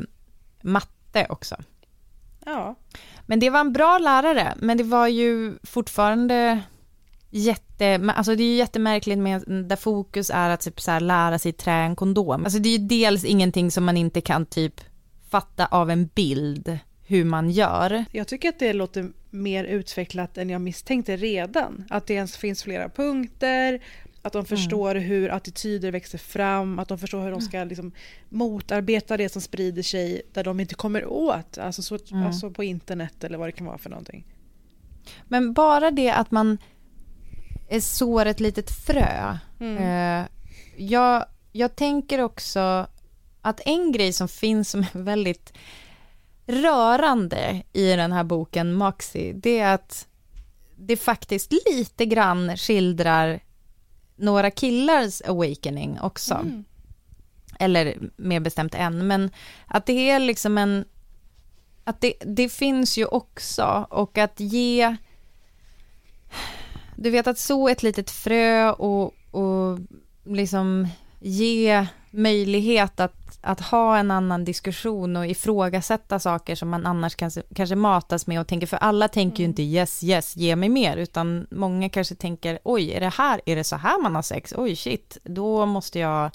[0.62, 1.56] matte också.
[2.46, 2.76] Ja.
[3.26, 6.62] Men det var en bra lärare, men det var ju fortfarande
[7.30, 11.40] jätte, alltså det är ju jättemärkligt med där fokus är att typ så här lära
[11.40, 12.44] sig trä en kondom.
[12.44, 14.82] Alltså det är ju dels ingenting som man inte kan typ
[15.30, 18.06] fatta av en bild hur man gör.
[18.12, 21.86] Jag tycker att det låter mer utvecklat än jag misstänkte redan.
[21.90, 23.82] Att det ens finns flera punkter,
[24.22, 27.92] Att de förstår hur attityder växer fram, att de förstår hur de ska liksom
[28.30, 33.24] motarbeta det som sprider sig där de inte kommer åt, alltså, så, alltså på internet
[33.24, 34.26] eller vad det kan vara för någonting.
[35.28, 36.58] Men bara det att man
[37.82, 39.38] sår ett litet frö.
[39.60, 39.78] Mm.
[39.78, 40.28] Eh,
[40.78, 42.88] jag, jag tänker också
[43.42, 45.54] att en grej som finns som är väldigt
[46.46, 50.08] rörande i den här boken Moxie, det är att
[50.76, 53.40] det faktiskt lite grann skildrar
[54.16, 56.34] några killars awakening också.
[56.34, 56.66] Mm.
[57.60, 59.32] Eller mer bestämt en, men
[59.66, 60.86] att det är liksom en...
[61.84, 64.96] Att det, det finns ju också och att ge...
[66.98, 69.80] Du vet att så ett litet frö och, och
[70.26, 70.88] liksom
[71.20, 77.44] ge möjlighet att, att ha en annan diskussion och ifrågasätta saker som man annars kanske,
[77.56, 80.98] kanske matas med och tänker, för alla tänker ju inte yes, yes, ge mig mer,
[80.98, 84.54] utan många kanske tänker, oj, är det här, är det så här man har sex?
[84.58, 86.32] Oj, shit, då måste jag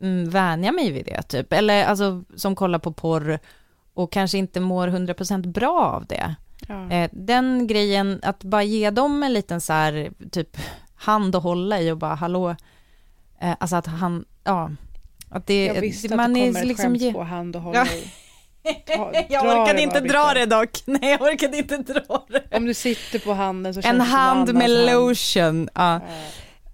[0.00, 1.52] mm, vänja mig vid det, typ.
[1.52, 3.38] Eller alltså, som kollar på porr
[3.94, 6.34] och kanske inte mår 100% bra av det.
[6.68, 6.90] Ja.
[6.90, 10.56] Eh, den grejen, att bara ge dem en liten så här, typ
[10.94, 12.50] hand att hålla i och bara hallå,
[13.40, 14.70] eh, alltså att han, ja,
[15.30, 17.56] att det, Jag visste det- att man det är kommer ett liksom ge- på hand
[17.56, 17.92] och hålla Ja.
[17.92, 18.08] i.
[18.86, 22.56] Ta- jag orkade det inte bara, dra det dock, nej jag orkade inte dra det.
[22.56, 24.86] Om du sitter på handen så En känns det som hand med hand.
[24.86, 26.00] lotion, ja.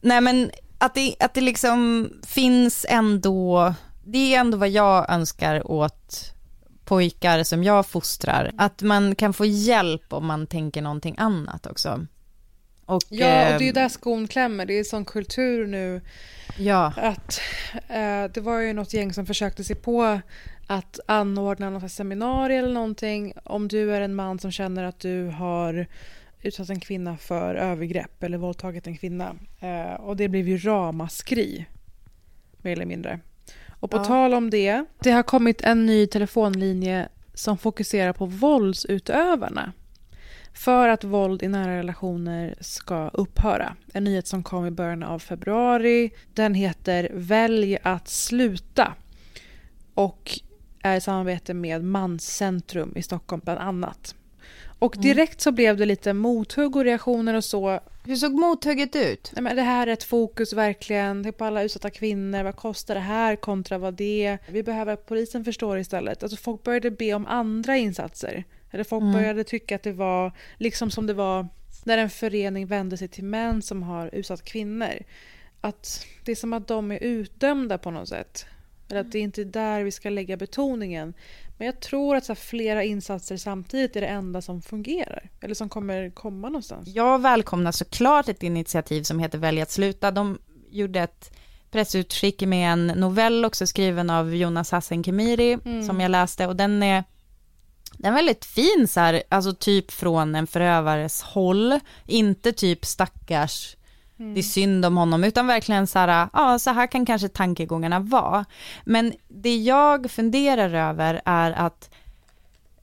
[0.00, 3.74] Nej men att det, att det liksom finns ändå,
[4.06, 6.32] det är ändå vad jag önskar åt
[6.88, 12.06] pojkar som jag fostrar, att man kan få hjälp om man tänker någonting annat också.
[12.86, 14.66] Och, Ja, och det är ju eh, där skon klämmer.
[14.66, 16.00] Det är sån kultur nu
[16.58, 17.40] Ja, att
[17.88, 20.20] eh, det var ju något gäng som försökte sig på
[20.66, 25.26] att anordna något seminarium eller någonting om du är en man som känner att du
[25.26, 25.86] har
[26.42, 29.36] utsatt en kvinna för övergrepp eller våldtagit en kvinna.
[29.60, 31.66] Eh, och det blev ju ramaskri,
[32.62, 33.20] mer eller mindre.
[33.80, 34.04] Och på Ja.
[34.04, 39.72] tal om det, det har kommit en ny telefonlinje som fokuserar på våldsutövarna.
[40.54, 43.76] För att våld i nära relationer ska upphöra.
[43.92, 46.10] En nyhet som kom i början av februari.
[46.34, 48.94] Den heter Välj att sluta.
[49.94, 50.40] Och
[50.82, 54.14] är i samarbete med Manscentrum i Stockholm bland annat.
[54.78, 57.80] Och direkt så blev det lite mothugg och reaktioner och så.
[58.04, 59.30] hur såg mothugget ut?
[59.34, 61.22] Nej, men det här är ett fokus verkligen.
[61.22, 62.42] Tänk på alla utsatta kvinnor.
[62.42, 66.22] Vad kostar det här kontra vad det Vi behöver att polisen förstår istället.
[66.22, 68.44] Alltså folk började be om andra insatser.
[68.70, 71.48] Eller folk började tycka att det var liksom som det var
[71.84, 74.94] när en förening vände sig till män som har utsatt kvinnor.
[75.60, 78.46] Att det är som att de är utdömda på något sätt.
[78.88, 81.14] Eller att det är inte där vi ska lägga betoningen.
[81.58, 85.30] Men jag tror att så flera insatser samtidigt är det enda som fungerar.
[85.40, 86.88] Eller som kommer komma någonstans.
[86.88, 90.10] Jag välkomnar såklart ett initiativ som heter Välj att sluta.
[90.10, 90.38] De
[90.70, 91.32] gjorde ett
[91.70, 96.82] pressutskick med en novell också skriven av Jonas Hassan Khemiri som jag läste och den
[96.82, 97.04] är
[97.92, 103.76] den är väldigt fin så här, alltså typ från en förövares håll, inte typ stackars,
[104.18, 104.34] Mm.
[104.34, 108.00] det är synd om honom, utan verkligen så här, ja så här kan kanske tankegångarna
[108.00, 108.44] vara.
[108.84, 111.90] Men det jag funderar över är att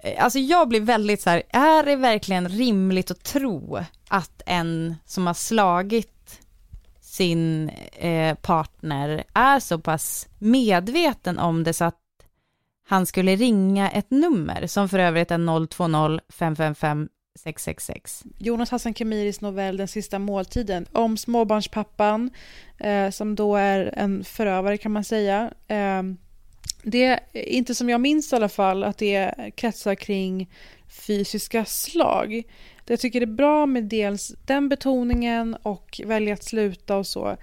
[0.04, 4.95] eh, Alltså jag blir väldigt så här, är det verkligen rimligt att tro att en
[5.06, 6.39] som har slagit
[7.02, 12.00] sin eh, partner är så pass medveten om det så att
[12.88, 15.67] han skulle ringa ett nummer som för övrigt är
[16.17, 18.24] 020 555 666.
[18.38, 22.30] Jonas Hassan Khemiris novell Den sista måltiden om småbarnspappan
[22.78, 25.52] eh, som då är en förövare kan man säga.
[25.67, 26.04] Eh,
[26.84, 30.50] det är inte som jag minns i alla fall att det kretsar kring
[30.88, 32.43] fysiska slag.
[32.86, 37.38] Det jag tycker är bra med dels den betoningen och välja att sluta och så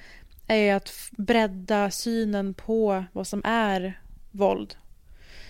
[0.46, 4.00] är att bredda synen på vad som är
[4.30, 4.74] våld.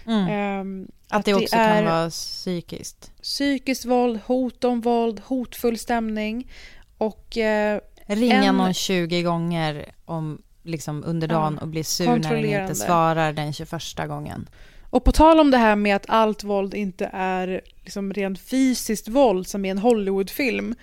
[0.07, 0.29] Mm.
[0.29, 3.13] Ehm, Att det också är- kan vara psykiskt.
[3.23, 6.51] psykiskt våld, hot om våld, hotfull stämning
[6.99, 12.07] och eh, Ringa En- någon 20 gånger om, liksom under Ja, dagen och bli sur
[12.07, 14.49] när den inte svarar den 21 gången.
[14.91, 19.09] Och på tal om det här med att allt våld inte är liksom rent fysiskt
[19.09, 20.75] våld som i en Hollywoodfilm.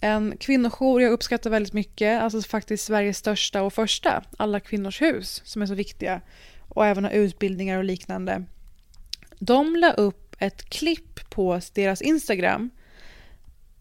[0.00, 5.42] En kvinnojour jag uppskattar väldigt mycket, alltså faktiskt Sveriges största och första, Alla kvinnors hus,
[5.44, 6.20] som är så viktiga.
[6.68, 8.44] Och även har utbildningar och liknande.
[9.38, 12.70] De la upp ett klipp på deras Instagram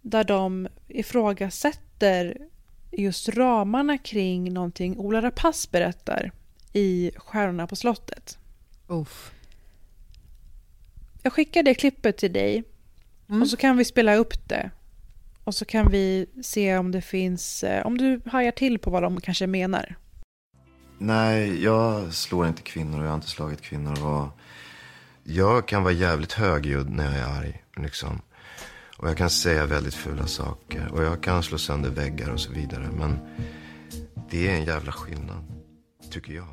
[0.01, 2.37] där de ifrågasätter
[2.91, 6.31] just ramarna kring någonting Ola Rapace berättar
[6.73, 8.37] i Stjärnorna på slottet.
[8.87, 9.31] Uff.
[11.23, 12.63] Jag skickar det klippet till dig
[13.29, 13.41] Mm.
[13.41, 14.71] och så kan vi spela upp det.
[15.43, 19.03] och så kan vi se om det finns, eh, om du hajar till på vad
[19.03, 19.95] de kanske menar.
[20.97, 24.03] Nej, jag slår inte kvinnor och jag har inte slagit kvinnor.
[24.05, 24.27] Och
[25.27, 27.63] jag kan vara jävligt högljudd när jag är arg.
[27.77, 28.21] Liksom.
[28.97, 30.91] Och jag kan säga väldigt fula saker.
[30.91, 32.89] Och jag kan slå sönder väggar och så vidare.
[32.97, 33.19] Men
[34.29, 35.43] det är en jävla skillnad,
[36.11, 36.47] tycker jag.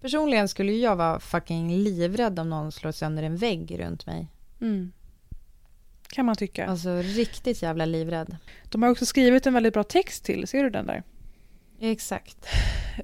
[0.00, 4.28] Personligen skulle jag vara fucking livrädd om någon slår sönder en vägg runt mig.
[4.60, 4.92] Mm.
[6.08, 6.66] Kan man tycka.
[6.66, 8.36] Alltså riktigt jävla livrädd.
[8.64, 11.02] De har också skrivit en väldigt bra text till, ser du den där?
[11.80, 12.46] Exakt.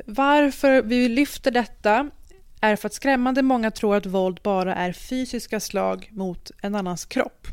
[0.07, 2.11] Varför vi lyfter detta
[2.61, 7.05] är för att skrämmande många tror att våld bara är fysiska slag mot en annans
[7.05, 7.47] kropp.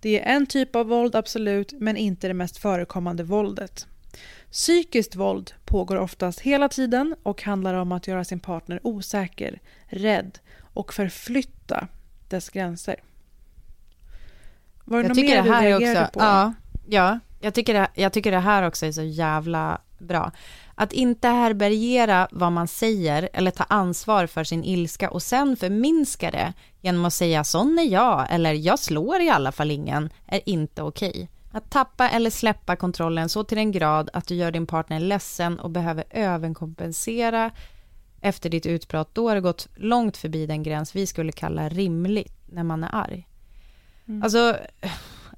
[0.00, 3.86] Det är en typ av våld, absolut, men inte det mest förekommande våldet.
[4.50, 10.38] Psykiskt våld pågår oftast hela tiden och handlar om att göra sin partner osäker, rädd
[10.60, 11.88] och förflytta
[12.28, 12.96] dess gränser.
[14.84, 16.20] Var det jag tycker mer det här du också, på?
[16.20, 16.54] Ja,
[16.88, 20.32] ja jag, tycker det, jag tycker det här också är så jävla bra.
[20.74, 26.30] Att inte härbärgera vad man säger eller ta ansvar för sin ilska och sen förminska
[26.30, 30.40] det genom att säga sån är jag eller jag slår i alla fall ingen är
[30.46, 31.28] inte okej.
[31.52, 35.58] Att tappa eller släppa kontrollen så till den grad att du gör din partner ledsen
[35.58, 37.50] och behöver överkompensera
[38.20, 42.34] efter ditt utbrott, då har det gått långt förbi den gräns vi skulle kalla rimligt
[42.46, 43.28] när man är arg.
[44.08, 44.22] Mm.
[44.22, 44.56] Alltså,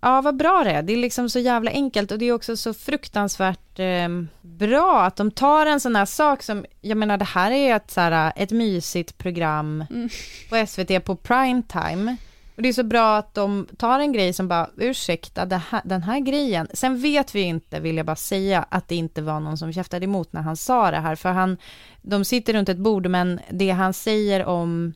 [0.06, 0.82] ja vad bra det är.
[0.82, 4.08] Det är liksom så jävla enkelt och det är också så fruktansvärt eh,
[4.42, 7.90] bra att de tar en sån här sak som, jag menar det här är ett,
[7.90, 10.08] så här, ett mysigt program Mm.
[10.50, 12.16] på SVT på prime time.
[12.56, 16.02] Och det är så bra att de tar en grej som bara, ursäkta, här, den
[16.02, 16.68] här grejen.
[16.72, 20.04] Sen vet vi inte, vill jag bara säga, att det inte var någon som käftade
[20.04, 21.16] emot när han sa det här.
[21.16, 21.56] För han,
[22.02, 24.94] de sitter runt ett bord, men det han säger om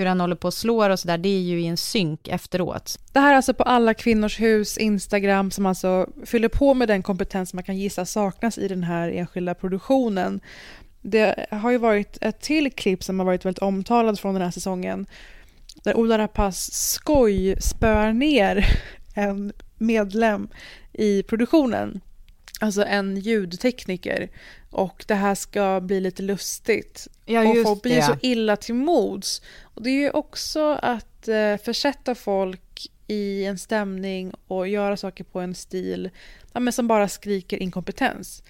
[0.00, 2.98] hur han håller på och slår och sådär, det är ju i en synk efteråt.
[3.12, 7.02] Det här är alltså på alla kvinnors hus Instagram som alltså fyller på med den
[7.02, 10.40] kompetens man kan gissa saknas i den här enskilda produktionen.
[11.02, 14.50] Det har ju varit ett till klipp som har varit väldigt omtalat från den här
[14.50, 15.06] säsongen
[15.84, 18.66] där Ola Rapace skoj spöar ner
[19.14, 20.48] en medlem
[20.92, 22.00] i produktionen.
[22.62, 24.28] Alltså en ljudtekniker.
[24.70, 27.08] Och det här ska bli lite lustigt.
[27.26, 28.02] Ja, och folk blir det.
[28.02, 29.42] så illa till mods.
[29.62, 35.24] Och det är ju också att eh, försätta folk i en stämning och göra saker
[35.24, 36.10] på en stil
[36.52, 38.42] ja, men som bara skriker inkompetens.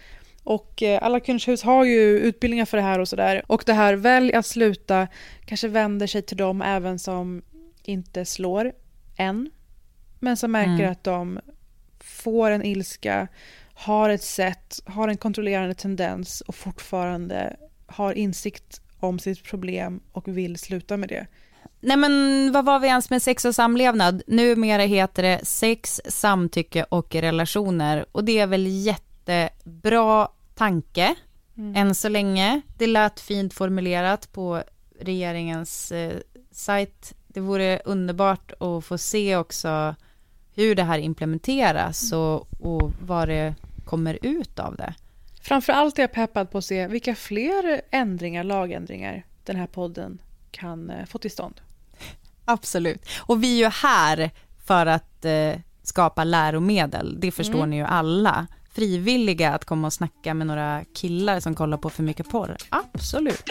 [0.45, 3.43] Och eh, alla kvinnors hus har ju utbildningar för det här och sådär.
[3.47, 5.09] Och det här välj att sluta
[5.45, 7.43] kanske vänder sig till dem även som
[7.83, 8.73] inte slår
[9.17, 9.51] än.
[10.19, 10.93] Men som märker Mm.
[10.93, 11.41] att de
[12.01, 13.29] får en ilska,
[13.81, 20.29] har ett sätt, har en kontrollerande tendens och fortfarande har insikt om sitt problem och
[20.29, 21.27] vill sluta med det.
[21.81, 24.23] Nej men vad var vi ens med sex och samlevnad?
[24.27, 28.07] Numera heter det sex, samtycke och relationer.
[28.13, 31.15] Och det är väl jättebra tanke
[31.75, 32.61] än så länge.
[32.79, 34.63] Det lät fint formulerat på
[35.01, 36.17] regeringens eh,
[36.51, 37.15] sajt.
[37.29, 39.95] Det vore underbart att få se också
[40.55, 43.55] hur det här implementeras och, och vad det
[43.91, 44.95] kommer ut av det.
[45.43, 50.19] Framför allt är jag peppad på att se vilka fler ändringar, lagändringar den här podden
[50.51, 51.61] kan eh, få till stånd.
[52.45, 53.03] Absolut.
[53.19, 54.31] Och vi är ju här
[54.67, 57.17] för att eh, skapa läromedel.
[57.21, 57.71] Det förstår Mm.
[57.71, 58.47] ni ju alla.
[58.73, 62.57] Frivilliga att komma och snacka med några killar som kollar på för mycket porr.
[62.69, 63.51] Absolut.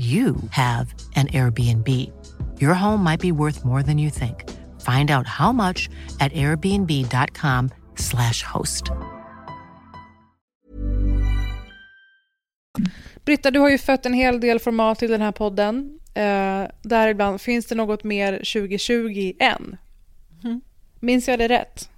[0.00, 1.88] you have an Airbnb.
[2.58, 4.44] Your home might be worth more than you think.
[4.80, 5.90] Find out how much
[6.20, 8.84] at airbnb.com/slash host.
[13.24, 15.98] Britta, du har ju fött en hel del format till den här podden.
[16.14, 19.76] Eh, däribland, finns det något mer 2020 än?
[20.44, 20.60] Mm.
[21.00, 21.90] Minns jag det rätt?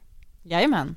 [0.42, 0.96] Jajamän.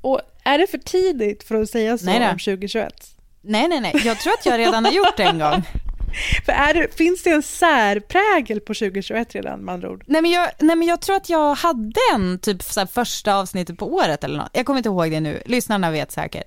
[0.00, 2.92] Och är det för tidigt för att säga så Nej om 2021?
[3.40, 3.92] Nej, nej, nej.
[4.04, 5.62] Jag tror att jag redan har gjort det en gång.
[6.44, 10.04] För är det, finns det en särprägel på 2021 redan med andra ord?
[10.06, 13.78] Nej men, jag, nej men jag tror att jag hade en typ så första avsnittet
[13.78, 14.50] på året eller något.
[14.52, 16.44] Jag kommer inte ihåg det nu, lyssnarna vet säkert.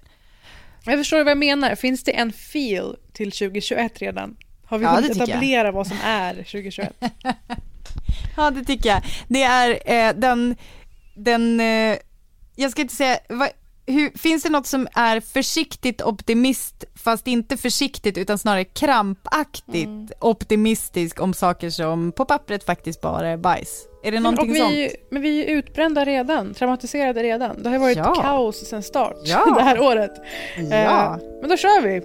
[0.85, 1.75] Jag förstår vad jag menar.
[1.75, 4.35] Finns det en feel till 2021 redan?
[4.65, 5.29] Har vi Ja, hunnit tycker jag.
[5.29, 6.93] etablera vad som är 2021?
[8.37, 9.01] Ja det tycker jag.
[9.27, 10.55] Det är eh, den,
[11.15, 11.97] den, eh,
[12.55, 13.17] jag ska inte säga,
[13.87, 20.07] hur, finns det något som är försiktigt optimist, fast inte försiktigt utan snarare krampaktigt Mm.
[20.19, 23.87] optimistisk om saker som på pappret faktiskt bara är bajs?
[24.03, 24.59] Är det någonting och vi,
[24.89, 25.01] sånt?
[25.11, 27.63] Men vi är utbrända redan, traumatiserade redan.
[27.63, 28.15] Det har ju varit Ja.
[28.15, 29.45] kaos sedan start Ja.
[29.57, 30.11] det här året.
[30.57, 30.63] Ja.
[30.63, 32.01] Eh, men då kör vi.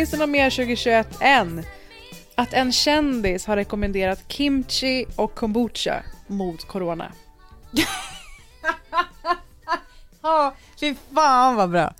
[0.00, 1.64] Finns det något mer 2021 än
[2.34, 7.12] att en kändis har rekommenderat kimchi och kombucha mot corona?
[10.22, 11.94] Ja, fy fan vad bra.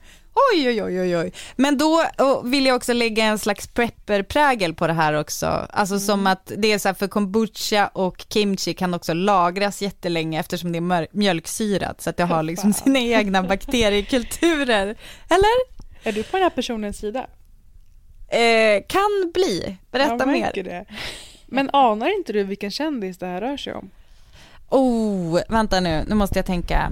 [0.53, 1.32] Oj, oj, oj, oj, oj.
[1.57, 2.07] Men då
[2.44, 5.46] vill jag också lägga en slags prepper-prägel på det här också.
[5.70, 10.40] Alltså som att det är så här för kombucha och kimchi kan också lagras jättelänge
[10.40, 14.86] eftersom det är mjölksyrat så att det har liksom sina egna bakteriekulturer.
[15.28, 15.80] Eller?
[16.03, 17.26] Är du på den här personens sida?
[18.30, 19.76] Eh, kan bli.
[19.90, 20.52] Berätta mer.
[20.54, 20.84] Det.
[21.46, 23.90] Men anar inte du vilken kändis det här rör sig om?
[24.68, 26.90] Oh, vänta nu, nu måste jag tänka.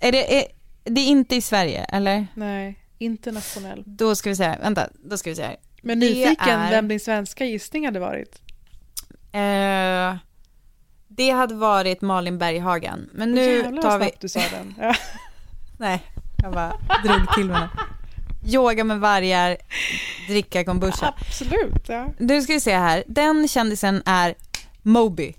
[0.00, 0.46] Är det, är,
[0.84, 2.26] det är inte i Sverige, eller?
[2.34, 3.82] Nej, internationell.
[3.86, 5.56] Då ska vi säga, vänta, då ska vi säga.
[5.82, 8.40] Men nyfiken är- vem din svenska gissning hade varit.
[9.32, 10.16] Eh,
[11.08, 13.10] det hade varit Malin Berghagen.
[13.12, 14.04] Men nu jävlar tar vad vi...
[14.06, 14.74] snabbt du sa den.
[14.80, 14.94] Ja.
[15.78, 16.02] Nej,
[16.42, 16.72] jag bara
[17.04, 17.68] drog till med det.
[18.46, 19.56] Yoga med vargar,
[20.28, 21.14] dricka kombucha.
[21.18, 21.88] Absolut.
[21.88, 22.08] Ja.
[22.18, 23.04] Nu ska vi se här.
[23.06, 24.34] Den kändisen är
[24.82, 25.34] Moby.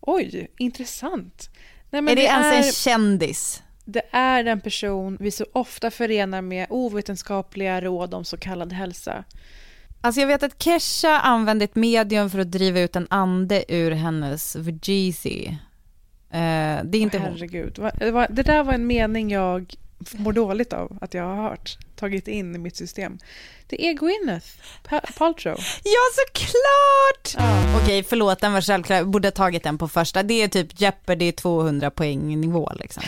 [0.00, 1.50] Oj, intressant.
[1.90, 3.62] Nej, är det, ens är, en kändis?
[3.92, 9.24] det är den person vi så ofta förenar med ovetenskapliga råd om så kallad hälsa.
[10.00, 13.90] Alltså jag vet att Kesha använde ett medium för att driva ut en ande ur
[13.90, 15.58] hennes Vegisi.
[16.30, 17.32] Eh, det är inte hon.
[17.32, 17.78] herregud.
[17.98, 19.74] Det, var, det där var en mening jag
[20.12, 23.18] mår dåligt av att jag har hört, tagit in i mitt system.
[23.66, 24.46] Det är Gwyneth
[24.82, 25.58] Pa- Paltrow.
[25.84, 27.34] Ja, såklart!
[27.46, 27.78] Ja.
[27.82, 28.96] Okej, förlåt, den var självklar.
[28.96, 30.22] Jag borde ha tagit den på första.
[30.22, 33.02] Det är typ Jeopardy 200 poäng nivå liksom.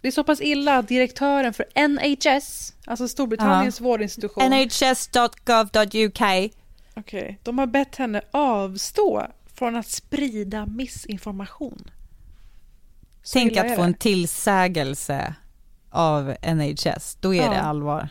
[0.00, 6.20] Det är så pass illa att direktören för NHS, alltså Storbritanniens vårdinstitution, nhs.gov.uk.
[6.96, 11.90] Okej, de har bett henne avstå från att sprida missinformation.
[13.22, 13.82] Så Tänk att få det.
[13.82, 15.34] en tillsägelse
[15.92, 17.16] av NHS.
[17.20, 17.50] Då är Ja.
[17.50, 18.08] det allvar.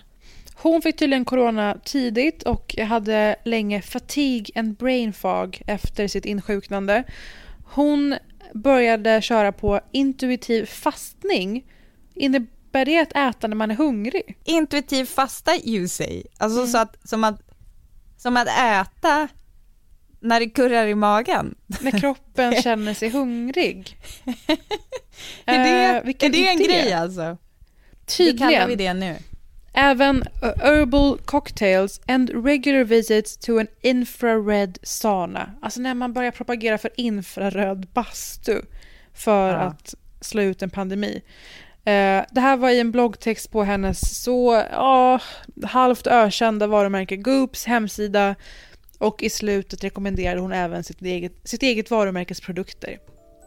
[0.55, 7.03] Hon fick tydligen corona tidigt och hade länge fatigue and brain fog efter sitt insjuknande.
[7.65, 8.15] Hon
[8.53, 11.65] började köra på intuitiv fastning.
[12.15, 14.37] Innebär det att äta när man är hungrig?
[14.43, 16.23] Intuitiv fasta you say.
[16.37, 16.71] Alltså Mm.
[16.71, 17.41] så att, som, att,
[18.17, 19.27] som att äta
[20.19, 21.55] när det kurrar i magen.
[21.81, 23.97] När kroppen känner sig hungrig.
[25.45, 26.67] Är det, Eh, är det en idé.
[26.67, 27.37] grej alltså?
[28.05, 28.37] Tydligen.
[28.51, 29.15] kallar vi det nu.
[29.73, 35.51] Även uh, herbal cocktails and regular visits to an infrared sauna.
[35.61, 38.61] Alltså när man börjar propagera för infraröd bastu
[39.13, 39.59] för Ja.
[39.59, 41.21] att slå ut en pandemi.
[41.85, 45.19] Eh, det här var i en bloggtext på hennes så ja,
[45.63, 48.35] halvt ökända varumärke Goops hemsida
[48.97, 52.97] och i slutet rekommenderade hon även sitt eget, sitt eget varumärkes produkter.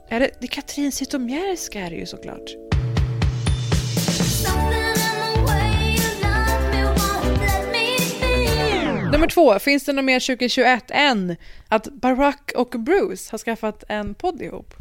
[0.09, 2.74] Är det, det är Katrin Zytomierska är det ju såklart.
[9.15, 11.37] Nummer två, finns det något mer 2021 än
[11.69, 14.75] att Barack och Bruce har skaffat en podd ihop?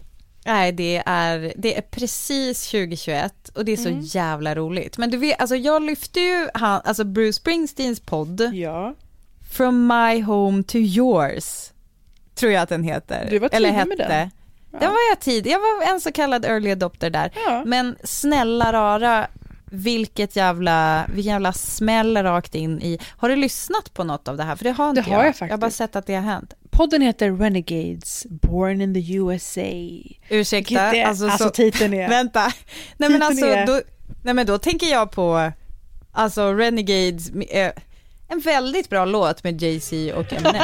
[0.46, 4.02] Nej, det är, det är precis 2021 och det är så Mm.
[4.04, 4.98] jävla roligt.
[4.98, 8.96] Men du vet, alltså jag lyfte ju han, alltså Bruce Springsteens podd, Ja.
[9.52, 11.72] From My Home to Yours,
[12.36, 13.28] tror jag att den heter.
[13.30, 13.88] Du var Eller tidig hette.
[13.90, 14.30] med den.
[14.80, 17.32] Den var jag tidig, jag var en så kallad early adopter där.
[17.48, 17.64] Ja.
[17.66, 19.28] Men snälla rara,
[19.74, 23.00] vilket jävla, vilken jävla smäll rakt in i.
[23.18, 24.56] Har du lyssnat på något av det här?
[24.56, 25.78] För det har inte Det har jag Jag har bara faktiskt.
[25.78, 26.54] sett att det har hänt.
[26.70, 29.62] Podden heter Renegades, Born in the USA.
[30.30, 32.10] Ursäkta, är- alltså, alltså så, titeln är...
[32.10, 32.52] Vänta,
[32.98, 33.82] nej men alltså, är- då,
[34.24, 35.52] nej men då tänker jag på,
[36.12, 37.72] alltså Renegades, eh,
[38.28, 40.62] en väldigt bra låt med Jay-Z och Eminem.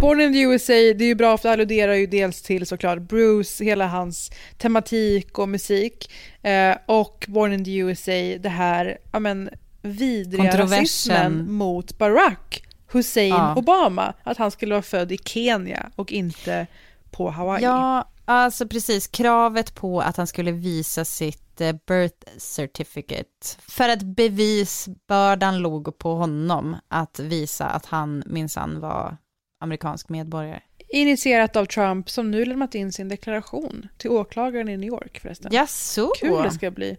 [0.00, 2.98] Born in the USA, det är ju bra för det alluderar ju dels till såklart
[2.98, 6.10] Bruce, hela hans tematik och musik.
[6.42, 9.50] Eh, och Born in the USA, det här, ja men
[9.82, 10.78] vidriga Kontroversen.
[10.78, 12.62] rasismen mot Barack
[12.94, 13.54] Hussein Ja.
[13.56, 14.14] Obama.
[14.22, 16.66] Att han skulle vara född i Kenya och inte
[17.10, 17.62] på Hawaii.
[17.64, 19.06] Ja, alltså precis.
[19.06, 23.58] Kravet på att han skulle visa sitt eh, birth certificate.
[23.58, 29.16] För att bevisbördan låg på honom att visa att han minsann var
[29.60, 30.60] amerikansk medborgare.
[30.94, 35.50] Initierat av Trump som nu lämnat in sin deklaration till åklagaren i New York förresten.
[35.54, 36.12] Ja, så.
[36.20, 36.96] Kul det ska bli.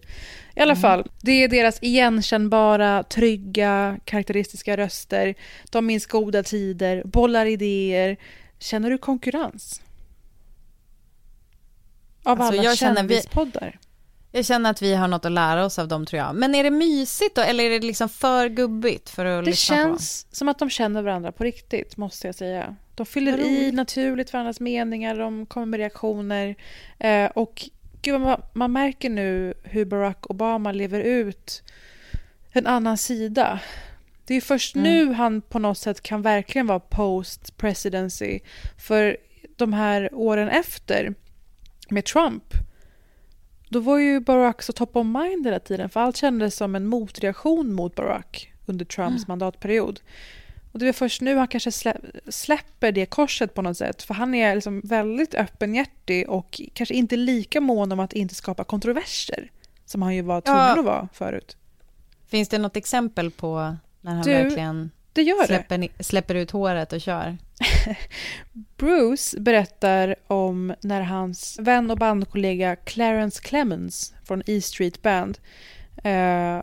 [0.56, 5.34] I alla fall, det är deras igenkännbara, trygga, karaktäristiska röster.
[5.70, 8.16] De minns goda tider, bollar idéer.
[8.58, 9.82] Känner du konkurrens?
[12.22, 13.78] Av Alltså, alla kändispoddar.
[14.36, 16.34] Jag känner att vi har något att lära oss av dem tror jag.
[16.34, 19.76] Men är det mysigt då, eller är det liksom för gubbigt för att Det lyssna
[19.76, 22.76] känns som att de känner varandra på riktigt, måste jag säga.
[22.94, 26.56] De fyller i naturligt varandras meningar, de kommer med reaktioner.
[26.98, 27.70] Eh, och
[28.02, 31.62] gud, man, man märker nu hur Barack Obama lever ut
[32.52, 33.60] en annan sida.
[34.24, 34.90] Det är först Mm.
[34.90, 38.40] nu han på något sätt kan verkligen vara post-presidency.
[38.78, 39.16] För
[39.56, 41.14] de här åren efter
[41.88, 42.44] med Trump,
[43.76, 46.86] då var ju Barack så top of mind hela tiden, för allt kändes som en
[46.86, 50.00] motreaktion mot Barack under Trumps mandatperiod.
[50.72, 51.96] Och det är först nu han kanske slä,
[52.28, 57.16] släpper det korset på något sätt, för han är liksom väldigt öppenhjärtig och kanske inte
[57.16, 59.50] lika mån om att inte skapa kontroverser,
[59.86, 60.78] som han ju var tvungen Ja.
[60.78, 61.56] att vara förut.
[62.26, 65.46] Finns det något exempel på när han Du, verkligen Det gör det.
[65.46, 67.36] släpper, ni- släpper ut håret och kör?
[68.76, 75.38] Bruce berättar om när hans vän och bandkollega Clarence Clemens från E Street Band,
[75.96, 76.60] eh,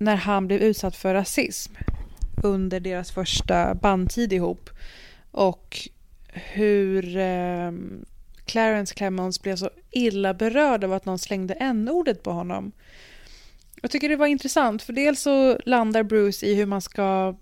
[0.00, 1.74] när han blev utsatt för rasism
[2.42, 4.70] under deras första bandtid ihop.
[5.30, 5.88] Och
[6.32, 7.72] hur eh,
[8.44, 12.72] Clarence Clemens blev så illa berörd av att någon slängde n-ordet på honom.
[13.82, 17.36] Jag tycker det var intressant, för dels så landar Bruce i hur man ska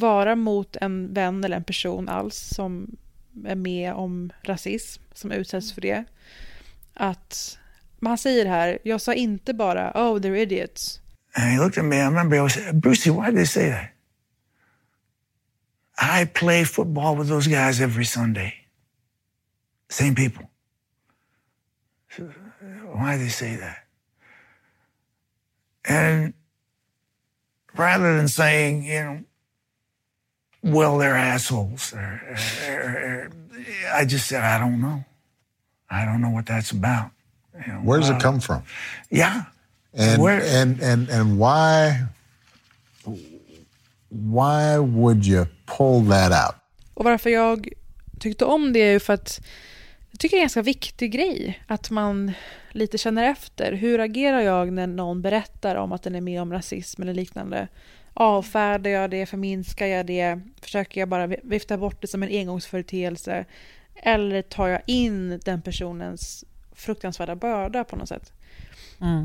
[0.00, 2.96] vara mot en vän eller en person alls som
[3.44, 6.04] är med om rasism, som utsätts för det.
[6.94, 7.58] Att,
[7.98, 11.00] men han säger här, jag sa inte bara oh they're idiots.
[11.34, 11.96] And he looked at me.
[11.96, 13.90] I remember I was, Brucey, why did they say that?
[15.98, 18.54] I play football with those guys every Sunday.
[19.88, 20.50] Same people.
[22.92, 23.86] Why did they say that?
[25.84, 26.34] And
[27.76, 29.18] rather than saying, you know,
[30.74, 32.20] well, they're assholes, or,
[32.68, 33.30] or- or-
[34.00, 34.98] I just said, I don't know.
[35.90, 37.10] I don't know what that's about.
[37.66, 38.62] You know, Where does uh, it come from?
[39.10, 39.42] Yeah.
[39.98, 42.04] And Where- and and and why
[44.08, 46.54] why would you pull that out?
[46.94, 47.68] Och varför jag
[48.20, 49.40] tyckte om det är ju för att
[50.10, 52.32] jag tycker det är en ganska viktig grej att man
[52.70, 53.72] lite känner efter.
[53.72, 57.68] Hur agerar jag när någon berättar om att den är med om rasism eller liknande?
[58.18, 59.26] Avfärdar jag det?
[59.26, 60.40] Förminskar jag det?
[60.60, 63.44] Försöker jag bara vifta bort det som en engångsföreteelse?
[63.94, 66.44] Eller tar jag in den personens
[66.74, 68.32] fruktansvärda börda på något sätt?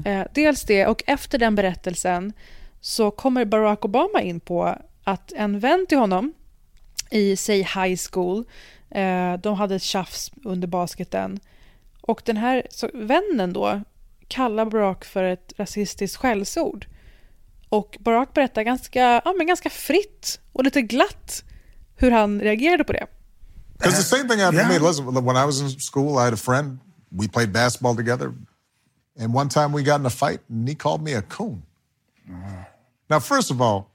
[0.06, 2.34] Eh, dels det, och efter den berättelsen
[2.82, 6.34] så kommer Barack Obama in på att en vän till honom
[7.10, 8.46] i, säg high school,
[8.90, 11.40] eh, de hade ett tjafs under basketen.
[12.02, 13.82] Och den här så, vännen då
[14.28, 16.86] kallar Barack för ett rasistiskt skällsord.
[17.72, 21.44] Och Barack berättar ganska, ja, men ganska fritt och lite glatt
[21.96, 23.08] hur han reagerade på det.
[23.78, 24.80] Because the same thing happened to me.
[24.80, 26.80] Listen, when I was in school, I had a friend.
[27.10, 28.34] We played basketball together,
[29.20, 31.64] and one time we got in a fight, and he called me a coon.
[33.10, 33.90] Now, first of all,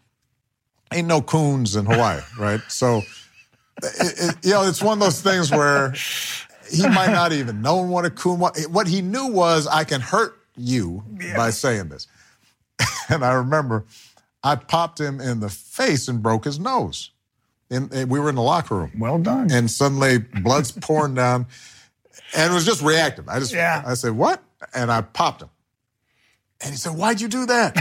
[0.93, 2.61] ain't no coons in Hawaii, right?
[2.69, 3.03] So,
[3.83, 5.95] it, it, you know, it's one of those things where
[6.71, 8.67] he might not even know what a coon was.
[8.69, 11.03] What he knew was, I can hurt you
[11.37, 12.09] by saying this.
[13.09, 13.85] and I remember
[14.43, 17.11] I popped him in the face and broke his nose.
[17.71, 18.93] And eh, we were in the locker room.
[18.99, 19.51] Well done.
[19.51, 21.47] And suddenly blood's pouring down.
[22.37, 23.29] And it was just reactive.
[23.29, 23.83] I just, Yeah.
[23.85, 24.43] I said, what?
[24.75, 25.51] And I popped him.
[26.61, 27.77] And he said, why'd you do that?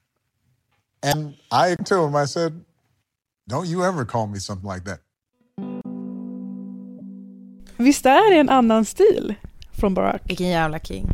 [1.02, 2.64] and I to him, I said,
[3.48, 5.00] don't you ever call me something like that.
[7.76, 9.34] Visst är det en annan stil
[9.72, 10.22] från Barack?
[10.24, 11.12] Vilken jävla king.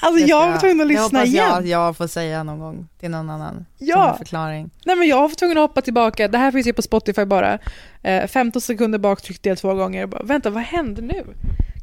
[0.00, 1.46] Alltså jag var tvungen att lyssna hoppas igen.
[1.46, 3.66] jag jag får säga någon gång till någon annan.
[3.78, 4.08] Ja.
[4.08, 4.70] Som förklaring.
[4.84, 7.58] Nej men jag var tvungen att hoppa tillbaka, det här finns ju på Spotify bara.
[8.02, 11.24] Eh, 15 sekunder bak tryckte jag två gånger bara, vänta vad händer nu?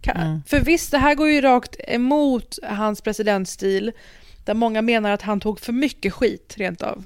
[0.02, 0.42] Kan, Mm.
[0.48, 3.92] För visst, det här går ju rakt emot hans presidentstil,
[4.46, 7.06] där många menar att han tog för mycket skit rent av.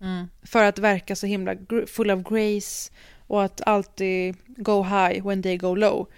[0.00, 0.28] Mm.
[0.42, 1.54] För att verka så himla
[1.86, 2.92] full of grace
[3.26, 6.08] och att alltid go high when they go low.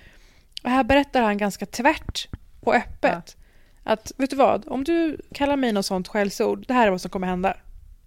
[0.62, 2.28] Och här berättar han ganska tvärt
[2.61, 3.37] och öppet.
[3.85, 7.01] Att, vet du vad, om du kallar mig något sånt skällsord, det här är vad
[7.01, 7.57] som kommer hända.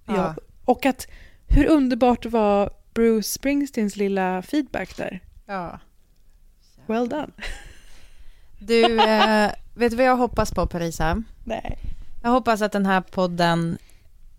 [0.06, 0.16] Ja.
[0.16, 0.36] Ja.
[0.66, 1.08] Och att
[1.48, 5.20] hur underbart var Bruce Springsteens lilla feedback där?
[5.46, 5.80] Ja.
[6.86, 7.30] Well done.
[8.60, 11.24] Du, eh, vet du vad jag hoppas på Parisa?
[11.44, 11.78] Nej.
[12.24, 13.78] Jag hoppas att den här podden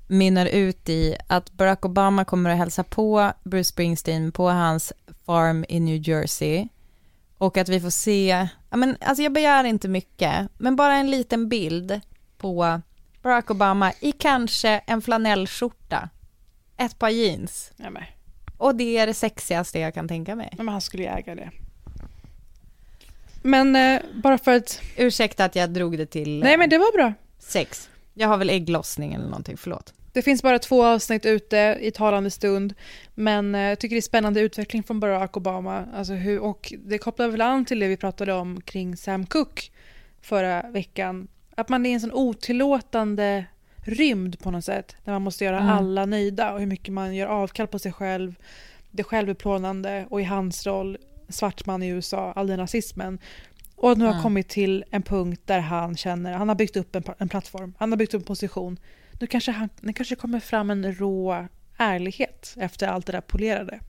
[0.06, 4.92] mynnar ut i att Barack Obama kommer att hälsa på Bruce Springsteen på hans
[5.26, 6.68] farm i New Jersey.
[7.44, 11.10] Och att vi får se, ja men alltså jag begär inte mycket, men bara en
[11.10, 12.00] liten bild
[12.38, 12.80] på
[13.22, 16.08] Barack Obama i kanske en flanellskjorta,
[16.76, 17.72] ett par jeans.
[17.76, 18.02] Ja, men.
[18.58, 20.48] Och det är det sexigaste jag kan tänka mig.
[20.56, 21.50] Ja, men han skulle ju äga det.
[23.42, 24.80] Men eh, bara för att...
[24.96, 27.12] Ursäkta att jag drog det till Nej men det var bra.
[27.38, 27.90] sex.
[28.14, 29.92] Jag har väl ägglossning eller någonting, förlåt.
[30.14, 32.74] Det finns bara två avsnitt ute i talande stund,
[33.14, 35.86] men eh, jag tycker det är spännande utveckling från Barack Obama.
[35.94, 39.62] Alltså hur, och det kopplar väl an till det vi pratade om kring Sam Cooke
[40.22, 41.28] förra veckan.
[41.54, 43.44] Att man är i en sån otillåtande
[43.76, 45.70] rymd på något sätt, där man måste göra Mm.
[45.70, 48.34] alla nöjda och hur mycket man gör avkall på sig själv,
[48.90, 50.98] det självutplånande och i hans roll,
[51.28, 53.18] svart man i USA, all den rasismen.
[53.76, 54.22] Och att nu har Mm.
[54.22, 57.92] kommit till en punkt där han känner, han har byggt upp en, en plattform, han
[57.92, 58.78] har byggt upp en position.
[59.20, 61.46] Nu kanske, han, nu kanske kommer fram en rå
[61.76, 63.80] ärlighet efter allt det där polerade.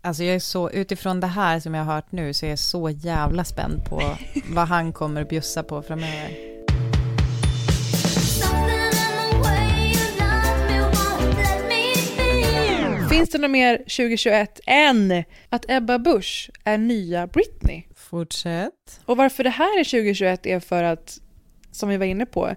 [0.00, 2.58] Alltså jag är så, utifrån det här som jag har hört nu så är jag
[2.58, 4.02] så jävla spänd på
[4.50, 6.56] vad han kommer att bjussa på framöver.
[13.10, 17.82] Finns det något mer 2021 än att Ebba Busch är nya Britney?
[17.96, 19.00] Fortsätt.
[19.04, 21.18] Och varför det här är 2021 är för att,
[21.70, 22.54] som vi var inne på,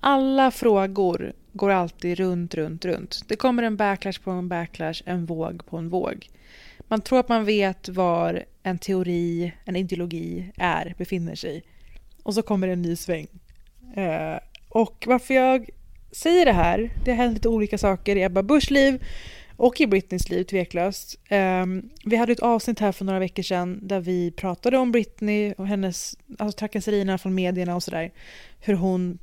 [0.00, 3.24] alla frågor går alltid runt, runt, runt.
[3.28, 6.28] Det kommer en backlash på en backlash, en våg på en våg.
[6.88, 11.62] Man tror att man vet var en teori, en ideologi är, befinner sig.
[12.22, 13.26] Och så kommer det en ny sväng.
[13.96, 14.38] Eh,
[14.68, 15.68] och varför jag
[16.12, 19.04] säger det här, det har hänt lite olika saker i Ebba Buschs liv
[19.56, 21.18] och i Britneys liv tveklöst.
[21.28, 21.66] Eh,
[22.04, 25.66] vi hade ett avsnitt här för några veckor sedan där vi pratade om Britney och
[25.66, 28.12] hennes alltså, trakasserierna från medierna och sådär.
[28.60, 29.18] Hur hon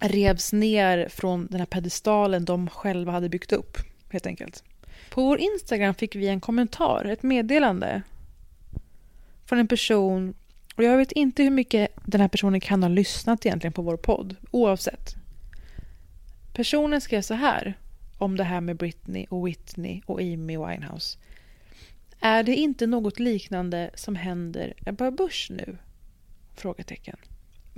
[0.00, 3.78] revs ner från den här pedestalen de själva hade byggt upp,
[4.08, 4.64] helt enkelt.
[5.10, 8.02] På vår Instagram fick vi en kommentar, ett meddelande
[9.44, 10.34] från en person
[10.76, 13.96] och jag vet inte hur mycket den här personen kan ha lyssnat egentligen på vår
[13.96, 15.14] podd, oavsett.
[16.52, 17.74] Personen skrev så här
[18.18, 21.18] om det här med Britney och Whitney och Amy Winehouse.
[22.20, 25.76] Är det inte något liknande som händer Ebba Busch nu?
[26.54, 27.16] Frågetecken.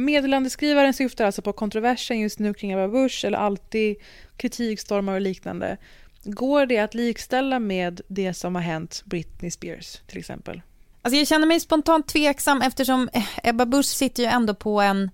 [0.04, 3.96] Meddelandeskrivaren syftar alltså på kontroversen just nu kring Ebba Busch eller alltid
[4.36, 5.76] kritikstormar och liknande.
[6.24, 10.62] Går det att likställa med det som har hänt Britney Spears till exempel?
[11.02, 15.10] Alltså jag känner mig spontant tveksam eftersom eh, Ebba Busch sitter ju ändå på en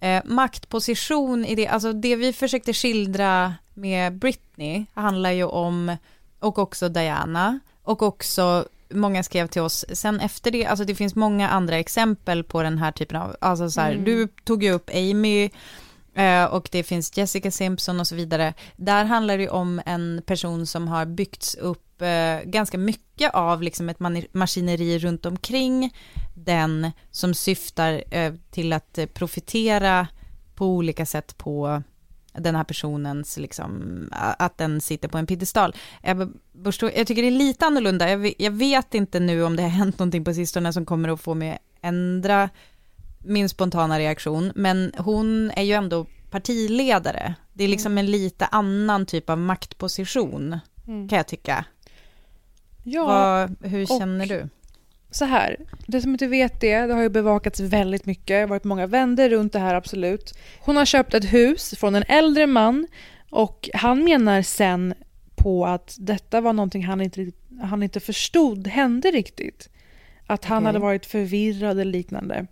[0.00, 5.96] eh, maktposition i det, alltså det vi försökte skildra med Britney handlar ju om,
[6.38, 11.14] och också Diana, och också många skrev till oss sen efter det, alltså det finns
[11.14, 14.04] många andra exempel på den här typen av, alltså så här, Mm.
[14.04, 15.50] du tog ju upp Amy,
[16.14, 18.54] eh, och det finns Jessica Simpson och så vidare.
[18.76, 23.88] Där handlar det om en person som har byggts upp eh, ganska mycket av liksom
[23.88, 24.00] ett
[24.32, 25.94] maskineri runt omkring
[26.34, 30.06] den som syftar eh, till att profitera
[30.54, 31.82] på olika sätt på
[32.38, 35.74] den här personens, liksom, att den sitter på en piedestal.
[36.02, 38.10] Jag tycker det är lite annorlunda.
[38.10, 41.08] Jag vet, jag vet inte nu om det har hänt någonting på sistone som kommer
[41.08, 42.50] att få mig att ändra
[43.18, 47.34] min spontana reaktion, men hon är ju ändå partiledare.
[47.52, 50.58] Det är liksom en lite annan typ av maktposition,
[50.88, 51.08] Mm.
[51.08, 51.64] kan jag tycka.
[52.84, 54.48] Ja, Vad, hur känner du?
[55.16, 55.56] Så här,
[55.86, 58.86] det som inte vet det, det har ju bevakats väldigt mycket, det har varit många
[58.86, 60.38] vänder runt det här absolut.
[60.60, 62.86] Hon har köpt ett hus från en äldre man
[63.30, 64.94] och han menar sen
[65.36, 69.68] på att detta var någonting han inte, han inte förstod hände riktigt.
[70.26, 70.66] Att han Okej.
[70.66, 72.46] hade varit förvirrad eller liknande.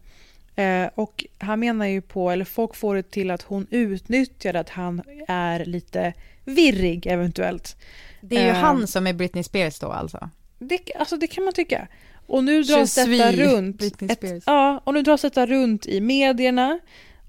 [0.57, 4.71] Eh, och han menar ju på, eller folk får det till att hon utnyttjade att
[4.71, 6.13] han är lite
[6.45, 7.77] virrig eventuellt.
[8.21, 10.31] Det är ju Eh, han som är Britney Spears då alltså.
[10.59, 11.89] det, alltså det kan man tycka.
[12.27, 13.83] Och nu dras detta runt.
[13.83, 16.79] Ett, ja, och nu dras detta runt i medierna.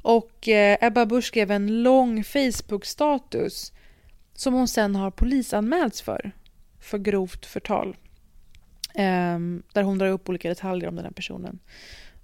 [0.02, 3.72] Och eh, Ebba Busch skrev en lång Facebook-status
[4.34, 6.32] som hon sen har polisanmälts för,
[6.80, 7.96] för grovt förtal.
[8.94, 11.60] Ehm, där hon drar upp olika detaljer om den här personen.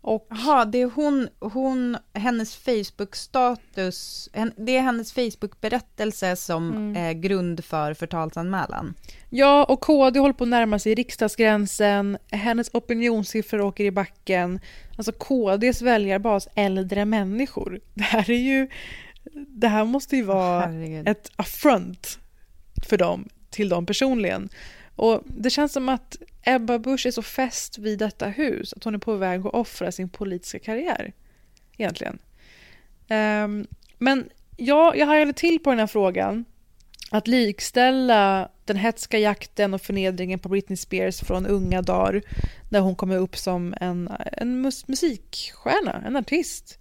[0.04, 6.96] Och, Jaha, det är hon, hon, hennes Facebook-status, det är hennes Facebook-berättelse som Mm.
[6.96, 8.94] är grund för förtalsanmälan.
[9.30, 12.18] Ja, och KD håller på att närma sig riksdagsgränsen.
[12.32, 14.60] Hennes opinionssiffror åker i backen.
[14.98, 17.80] Alltså KDs väljarbas, äldre människor.
[17.94, 18.68] Det här är ju...
[19.48, 21.08] Det här måste ju vara Herregud.
[21.08, 22.20] ett affront
[22.90, 24.50] för dem, till dem personligen.
[24.96, 28.96] Och det känns som att Ebba Busch är så fäst vid detta hus att hon
[28.96, 31.14] är på väg att offra sin politiska karriär.
[31.78, 32.20] Egentligen.
[33.10, 33.68] Um,
[33.98, 36.46] men ja, jag hajade till på den här frågan.
[37.12, 42.22] Att likställa den hetska jakten och förnedringen på Britney Spears från unga dagar
[42.70, 46.78] när hon kommer upp som en, en mus- musikstjärna, en artist.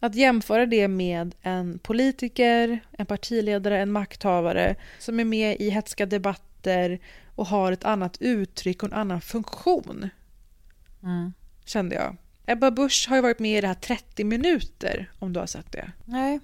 [0.00, 6.06] Att jämföra det med en politiker, en partiledare, en makthavare som är med i hetska
[6.06, 7.00] debatter
[7.40, 10.08] och har ett annat uttryck och en annan funktion,
[11.02, 11.32] Mm.
[11.64, 12.16] kände jag.
[12.46, 15.72] Ebba Busch har ju varit med i det här 30 minuter, om du har sett
[15.72, 15.92] det.
[16.04, 16.34] Nej.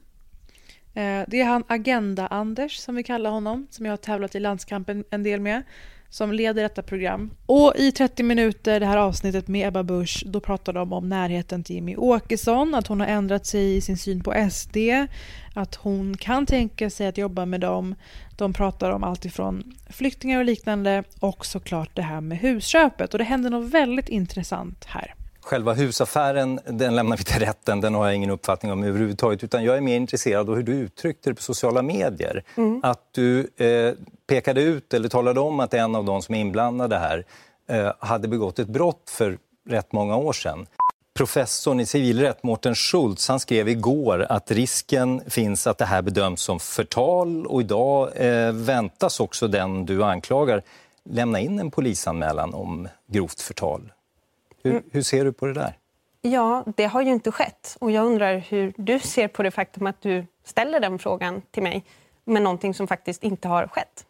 [0.94, 5.04] Eh, Det är han Agenda-Anders, som vi kallar honom, som jag har tävlat i landskampen
[5.10, 5.62] en del med,
[6.16, 7.30] som leder detta program.
[7.46, 11.64] Och i 30 minuter, det här avsnittet med Ebba Busch, då pratar de om närheten
[11.64, 14.76] till Jimmy Åkesson, att hon har ändrat sig i sin syn på SD,
[15.54, 17.94] att hon kan tänka sig att jobba med dem.
[18.36, 23.14] De pratar om allt ifrån flyktingar och liknande och såklart det här med husköpet.
[23.14, 25.14] Och det händer något väldigt intressant här.
[25.40, 29.44] Själva husaffären den lämnar vi till rätten, den har jag ingen uppfattning om överhuvudtaget.
[29.44, 32.44] Utan jag är mer intresserad av hur du uttryckte det på sociala medier.
[32.56, 32.80] Mm.
[32.82, 33.92] Att du eh,
[34.26, 37.24] pekade ut eller talade om att en av de som är inblandade här
[37.68, 40.66] eh, hade begått ett brott för rätt många år sedan.
[41.14, 46.40] Professorn i civilrätt, Mårten Schultz, han skrev igår att risken finns att det här bedöms
[46.42, 50.62] som förtal och idag eh, väntas också den du anklagar
[51.04, 53.92] lämna in en polisanmälan om grovt förtal.
[54.62, 54.82] Hur, Mm.
[54.92, 55.76] hur ser du på det där?
[56.22, 57.76] Ja, det har ju inte skett.
[57.80, 61.62] Och jag undrar hur du ser på det faktum att du ställer den frågan till
[61.62, 61.84] mig
[62.24, 64.05] med någonting som faktiskt inte har skett.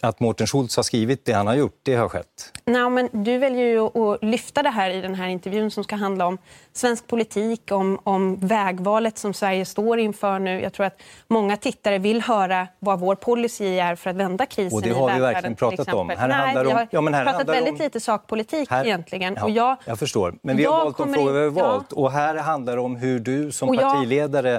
[0.00, 2.52] Att Mårten Schultz har skrivit det han har gjort, det har skett.
[2.64, 5.96] Nej, men du väljer ju att lyfta det här i den här intervjun som ska
[5.96, 6.38] handla om
[6.72, 10.60] svensk politik, om, om vägvalet som Sverige står inför nu.
[10.60, 14.76] Jag tror att många tittare vill höra vad vår policy är för att vända krisen
[14.76, 16.08] Och det i har vi verkligen pratat om.
[16.08, 18.84] Här Nej, handlar vi om- har ja, men här pratat väldigt om- lite sakpolitik Här-
[18.84, 19.34] egentligen.
[19.34, 20.34] Ja, Och jag, jag förstår.
[20.42, 21.66] Men vi har valt de frågor vi har in- ja.
[21.68, 21.92] valt.
[21.92, 24.54] Och här handlar det om hur du som Och jag- partiledare,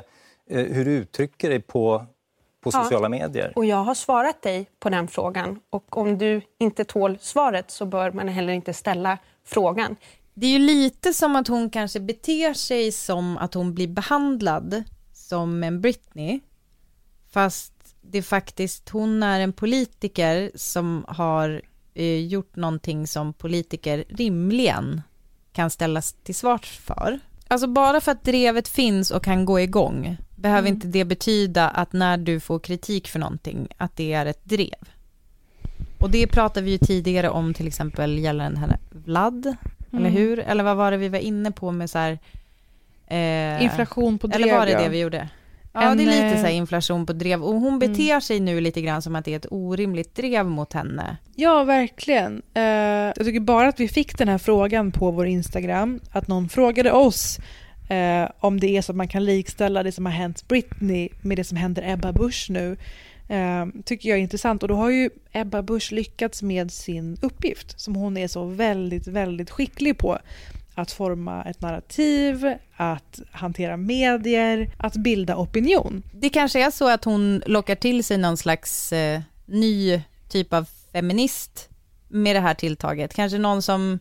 [0.50, 2.06] eh, hur du uttrycker dig på,
[2.62, 2.84] på Ja.
[2.84, 3.54] sociala medier.
[3.56, 5.60] Och jag har svarat dig på den frågan.
[5.70, 9.96] Och om du inte tål svaret så bör man heller inte ställa frågan.
[10.34, 14.84] Det är ju lite som att hon kanske beter sig som att hon blir behandlad
[15.14, 16.40] som en Britney,
[17.32, 21.62] fast det faktiskt, hon är en politiker som har
[21.94, 25.02] eh, gjort någonting som politiker rimligen
[25.52, 27.20] kan ställas till svars för.
[27.48, 30.74] Alltså bara för att drevet finns och kan gå igång, behöver Mm.
[30.74, 34.90] inte det betyda att när du får kritik för någonting, att det är ett drev.
[36.00, 39.46] Och det pratade vi ju tidigare om till exempel gällande här Vlad,
[39.92, 40.12] eller Mm.
[40.14, 40.40] hur?
[40.40, 42.20] Eller vad var det vi var inne på med så här...
[43.08, 44.82] Eh, Inflation på drev, Eller var det ja.
[44.82, 45.30] det vi gjorde?
[45.74, 47.44] Ja, En, det är lite eh, så här inflation på drev.
[47.44, 50.74] Och hon beter sig nu lite grann som att det är ett orimligt drev mot
[50.74, 51.18] henne.
[51.36, 52.42] Ja, verkligen.
[52.54, 56.50] Eh, jag tycker bara att vi fick den här frågan på vår Instagram, att någon
[56.50, 57.40] frågade oss
[57.90, 61.38] eh, om det är så att man kan likställa det som har hänt Britney med
[61.38, 62.78] det som händer Ebba Busch nu,
[63.28, 64.64] eh, tycker jag är intressant.
[64.64, 69.08] Och då har ju Ebba Busch lyckats med sin uppgift, som hon är så väldigt,
[69.08, 70.20] väldigt skicklig på.
[70.76, 76.04] Att forma ett narrativ, att hantera medier, att bilda opinion.
[76.14, 80.70] Det kanske är så att hon lockar till sig någon slags eh, ny typ av
[80.94, 81.70] feminist
[82.08, 83.14] med det här tilltaget.
[83.14, 84.00] Kanske någon som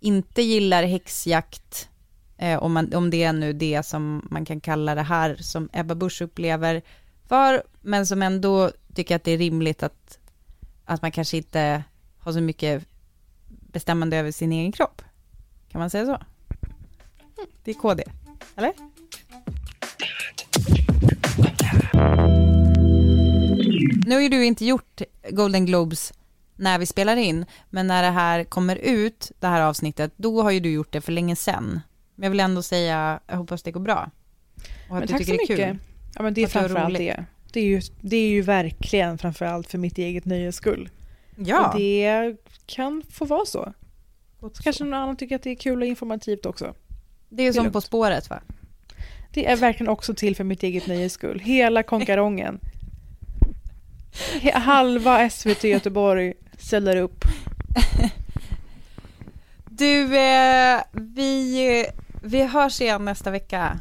[0.00, 1.88] inte gillar häxjakt,
[2.42, 5.68] eh, om, man, om det är nu det som man kan kalla det här som
[5.72, 6.82] Ebba Busch upplever
[7.28, 10.18] för, men som ändå tycker att det är rimligt att,
[10.84, 11.84] att man kanske inte
[12.18, 12.84] har så mycket
[13.48, 15.02] bestämmande över sin egen kropp.
[15.68, 16.18] Kan man säga så?
[17.64, 18.04] Det är KD,
[18.56, 18.72] eller?
[24.06, 26.12] Nu har ju du inte gjort Golden Globes
[26.56, 30.50] när vi spelar in, men när det här kommer ut, det här avsnittet, då har
[30.50, 31.80] ju du gjort det för länge sedan.
[32.14, 34.10] Men jag vill ändå säga, jag hoppas det går bra.
[34.90, 35.68] Och att Men du tack tycker det är mycket.
[35.68, 35.78] kul.
[36.14, 37.24] Ja, men det är framförallt det.
[37.52, 40.90] Det är, ju, det är ju verkligen framförallt för mitt eget nöjes skull.
[41.36, 41.68] Ja.
[41.68, 42.36] Och det
[42.66, 43.72] kan få vara så.
[44.40, 46.74] Så kanske någon annan tycker att det är kul och informativt också.
[47.28, 47.72] Det är som lugnt.
[47.72, 48.40] På spåret va?
[49.30, 51.40] Det är verkligen också till för mitt eget nöjes skull.
[51.40, 52.60] Hela konkarongen.
[54.54, 57.24] Halva SVT Göteborg ställer upp.
[59.74, 61.86] Du, eh, vi,
[62.22, 63.78] vi hörs igen nästa vecka.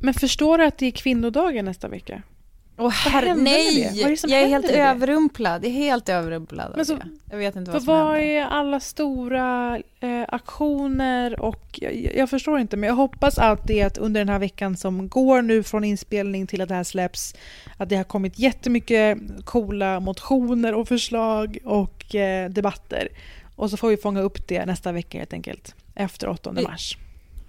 [0.00, 2.22] Men förstår du att det är kvinnodagen nästa vecka?
[2.80, 4.02] Åh herre, nej!
[4.02, 5.64] är som jag är helt överrumplad.
[5.64, 6.98] Jag är helt överrumplad Men så-.
[7.30, 8.26] Jag vet inte vad som vad händer.
[8.28, 13.80] är alla stora eh, aktioner och jag, jag förstår inte men jag hoppas att det
[13.80, 16.84] är att under den här veckan som går nu från inspelning till att det här
[16.84, 17.34] släpps
[17.76, 23.08] att det har kommit jättemycket coola motioner och förslag och eh, debatter.
[23.56, 26.96] Och så får vi fånga upp det nästa vecka helt enkelt efter 8 Vi- mars.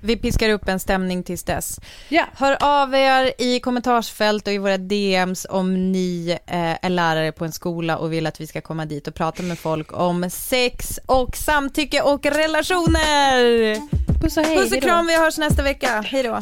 [0.01, 1.79] Vi piskar upp en stämning tills dess.
[2.09, 2.25] Ja.
[2.35, 7.45] Hör av er i kommentarsfält och i våra DMs om ni eh, är lärare på
[7.45, 10.99] en skola och vill att vi ska komma dit och prata med folk om sex
[11.05, 13.75] och samtycke och relationer.
[14.21, 16.01] Puss och hej, Puss och kram, vi hörs nästa vecka.
[16.07, 16.39] Hej då.